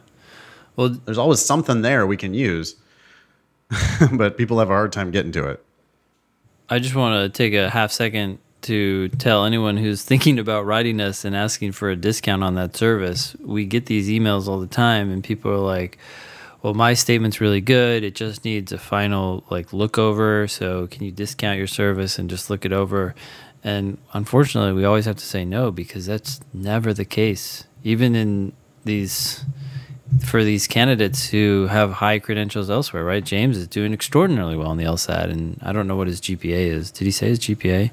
[0.76, 2.76] Well, there's always something there we can use
[4.12, 5.62] but people have a hard time getting to it
[6.70, 11.00] I just want to take a half second to tell anyone who's thinking about writing
[11.00, 13.34] us and asking for a discount on that service.
[13.40, 15.98] We get these emails all the time, and people are like,
[16.62, 18.02] "Well, my statement's really good.
[18.04, 20.48] It just needs a final like look over.
[20.48, 23.14] So can you discount your service and just look it over?"
[23.64, 27.64] And unfortunately, we always have to say no because that's never the case.
[27.82, 28.52] Even in
[28.84, 29.44] these
[30.24, 33.24] for these candidates who have high credentials elsewhere, right?
[33.24, 36.68] James is doing extraordinarily well on the LSAT, and I don't know what his GPA
[36.70, 36.90] is.
[36.90, 37.90] Did he say his GPA?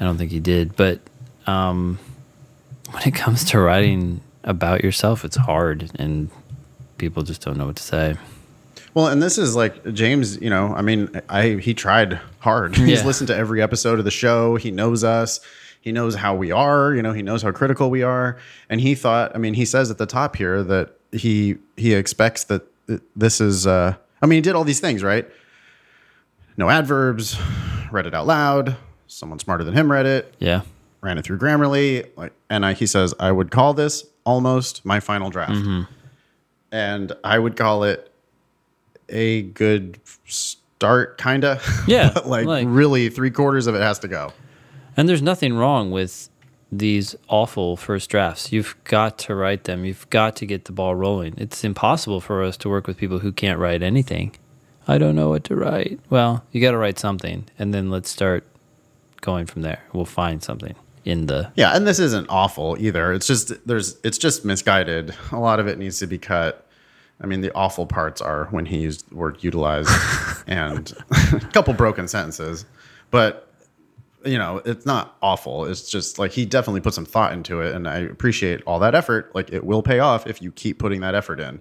[0.00, 0.76] I don't think he did.
[0.76, 1.00] But
[1.46, 1.98] um,
[2.90, 6.30] when it comes to writing about yourself, it's hard, and
[6.98, 8.16] people just don't know what to say.
[8.94, 12.76] Well, and this is like James, you know, I mean, I he tried hard.
[12.76, 13.06] He's Yeah.
[13.06, 14.56] listened to every episode of the show.
[14.56, 15.40] He knows us.
[15.80, 18.36] He knows how we are, you know, he knows how critical we are.
[18.68, 22.44] And he thought, I mean, he says at the top here that he he expects
[22.44, 22.62] that
[23.16, 25.26] this is uh I mean, he did all these things, right?
[26.56, 27.38] No adverbs,
[27.92, 28.76] read it out loud.
[29.06, 30.34] Someone smarter than him read it.
[30.40, 30.62] Yeah,
[31.00, 34.98] ran it through Grammarly, like, and I, he says I would call this almost my
[35.00, 35.82] final draft, Mm-hmm.
[36.72, 38.12] And I would call it
[39.08, 41.60] a good start, kinda.
[41.86, 44.32] Yeah, but like, like- really, three quarters of it has to go.
[44.96, 46.28] And there's nothing wrong with
[46.70, 48.52] these awful first drafts.
[48.52, 49.84] You've got to write them.
[49.84, 51.34] You've got to get the ball rolling.
[51.38, 54.34] It's impossible for us to work with people who can't write anything.
[54.86, 56.00] I don't know what to write.
[56.10, 58.44] Well, you got to write something, and then let's start
[59.20, 59.82] going from there.
[59.92, 60.74] We'll find something
[61.04, 61.52] in the.
[61.56, 63.12] Yeah, and this isn't awful either.
[63.12, 65.14] It's just there's it's just misguided.
[65.32, 66.66] A lot of it needs to be cut.
[67.20, 69.90] I mean, the awful parts are when he used the word utilized
[70.46, 70.92] and
[71.32, 72.64] a couple broken sentences.
[73.10, 73.44] But
[74.24, 75.64] you know, it's not awful.
[75.64, 78.94] It's just like he definitely put some thought into it and I appreciate all that
[78.94, 79.34] effort.
[79.34, 81.60] Like it will pay off if you keep putting that effort in.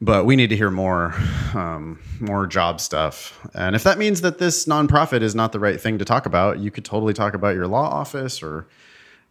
[0.00, 1.14] But we need to hear more
[1.54, 3.38] um, more job stuff.
[3.54, 6.58] And if that means that this nonprofit is not the right thing to talk about,
[6.58, 8.66] you could totally talk about your law office or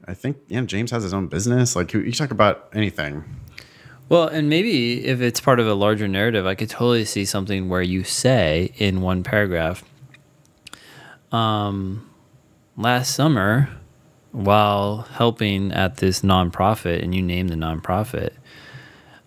[0.07, 1.75] I think yeah, James has his own business.
[1.75, 3.23] Like you talk about anything.
[4.09, 7.69] Well, and maybe if it's part of a larger narrative, I could totally see something
[7.69, 9.83] where you say in one paragraph,
[11.31, 12.09] um,
[12.75, 13.69] last summer,
[14.31, 18.33] while helping at this nonprofit, and you name the nonprofit,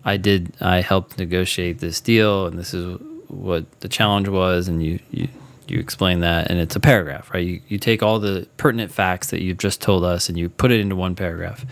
[0.06, 0.52] I did.
[0.60, 2.98] I helped negotiate this deal, and this is
[3.28, 5.28] what the challenge was, and you you
[5.68, 7.44] you explain that, and it's a paragraph, right?
[7.44, 10.70] You you take all the pertinent facts that you've just told us, and you put
[10.72, 11.66] it into one paragraph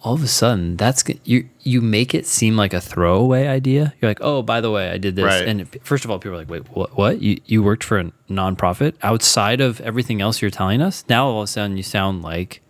[0.00, 4.08] all of a sudden that's you you make it seem like a throwaway idea you're
[4.08, 5.48] like oh by the way i did this Right.
[5.48, 8.04] and first of all people are like wait what what you you worked for a
[8.30, 12.22] nonprofit outside of everything else you're telling us now all of a sudden you sound
[12.22, 12.62] like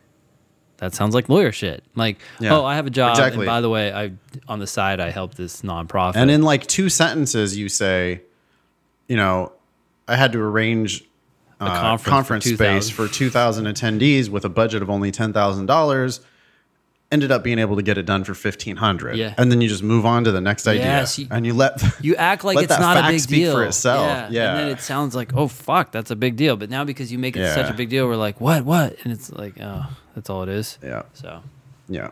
[0.78, 2.56] that sounds like lawyer shit like Yeah.
[2.56, 3.40] oh i have a job Exactly.
[3.40, 4.12] and by the way i
[4.48, 8.22] on the side i help this nonprofit And in like two sentences, you say,
[9.08, 9.52] you know,
[10.06, 11.02] I had to arrange
[11.60, 12.94] a uh, conference for space 2,000.
[12.94, 16.20] for 2,000 attendees with a budget of only $10,000.
[17.10, 19.34] Ended up being able to get it done for 1500 Yeah.
[19.38, 20.82] And then you just move on to the next idea.
[20.84, 23.64] Yes, you- and you let you act like it's not a big speak deal for
[23.64, 24.06] itself.
[24.06, 24.28] Yeah.
[24.30, 24.50] Yeah.
[24.50, 27.18] and then it sounds like oh fuck that's a big deal but now because you
[27.18, 30.28] make it such a big deal we're like what what and it's like oh that's
[30.28, 31.04] all it is Yeah.
[31.14, 31.42] so
[31.88, 32.10] Yeah,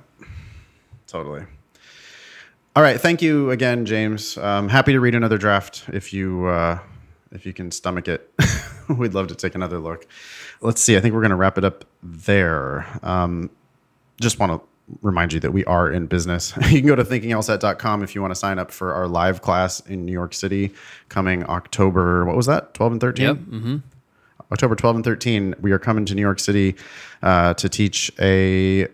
[1.07, 1.44] totally.
[2.74, 4.36] All right, thank you again, James.
[4.38, 6.78] Um, happy to read another draft if you uh,
[7.32, 8.30] if you can stomach it.
[8.88, 10.07] We'd love to take another look.
[10.61, 10.97] Let's see.
[10.97, 12.86] I think we're going to wrap it up there.
[13.03, 13.51] Um,
[14.20, 14.68] just want to
[15.03, 16.55] remind you that we are in business.
[16.70, 19.80] you can go to thinkinglsat.com if you want to sign up for our live class
[19.80, 20.72] in New York City
[21.09, 22.24] coming October.
[22.24, 22.74] What was that?
[22.74, 23.26] 12 and 13?
[23.26, 23.76] yep mm-hmm.
[24.53, 26.76] October 12 and 13, we are coming to New York City
[27.22, 28.87] uh, to teach a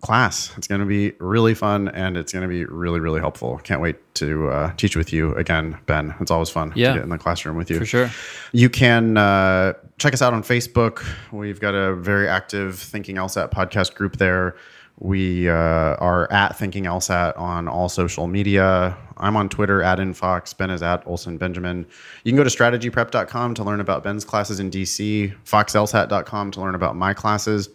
[0.00, 0.52] class.
[0.56, 3.58] It's going to be really fun and it's going to be really, really helpful.
[3.58, 6.14] Can't wait to uh, teach with you again, Ben.
[6.20, 6.88] It's always fun Yeah.
[6.88, 7.78] to get in the classroom with you.
[7.78, 8.10] for sure
[8.52, 11.04] You can uh, check us out on Facebook.
[11.32, 14.56] We've got a very active Thinking LSAT podcast group there.
[15.02, 18.96] We uh, are at Thinking LSAT on all social media.
[19.16, 20.56] I'm on Twitter at Infox.
[20.56, 21.84] Ben is at Olson Benjamin.
[22.22, 26.76] You can go to strategyprep.com to learn about Ben's classes in DC, foxlsat.com to learn
[26.76, 27.68] about my classes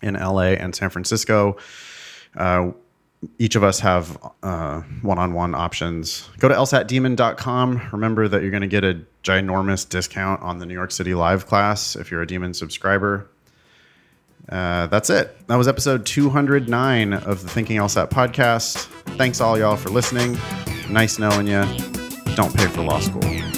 [0.00, 1.58] in LA and San Francisco.
[2.34, 2.70] Uh,
[3.38, 6.30] each of us have uh, one-on-one options.
[6.38, 7.90] Go to lsatdemon.com.
[7.92, 11.44] Remember that you're going to get a ginormous discount on the New York City live
[11.44, 13.28] class if you're a Demon subscriber.
[14.48, 15.36] Uh, that's it.
[15.48, 18.86] That was episode 209 of the Thinking LSAT podcast.
[19.16, 20.38] Thanks all y'all for listening.
[20.88, 21.64] Nice knowing you.
[22.34, 23.57] Don't pay for law school.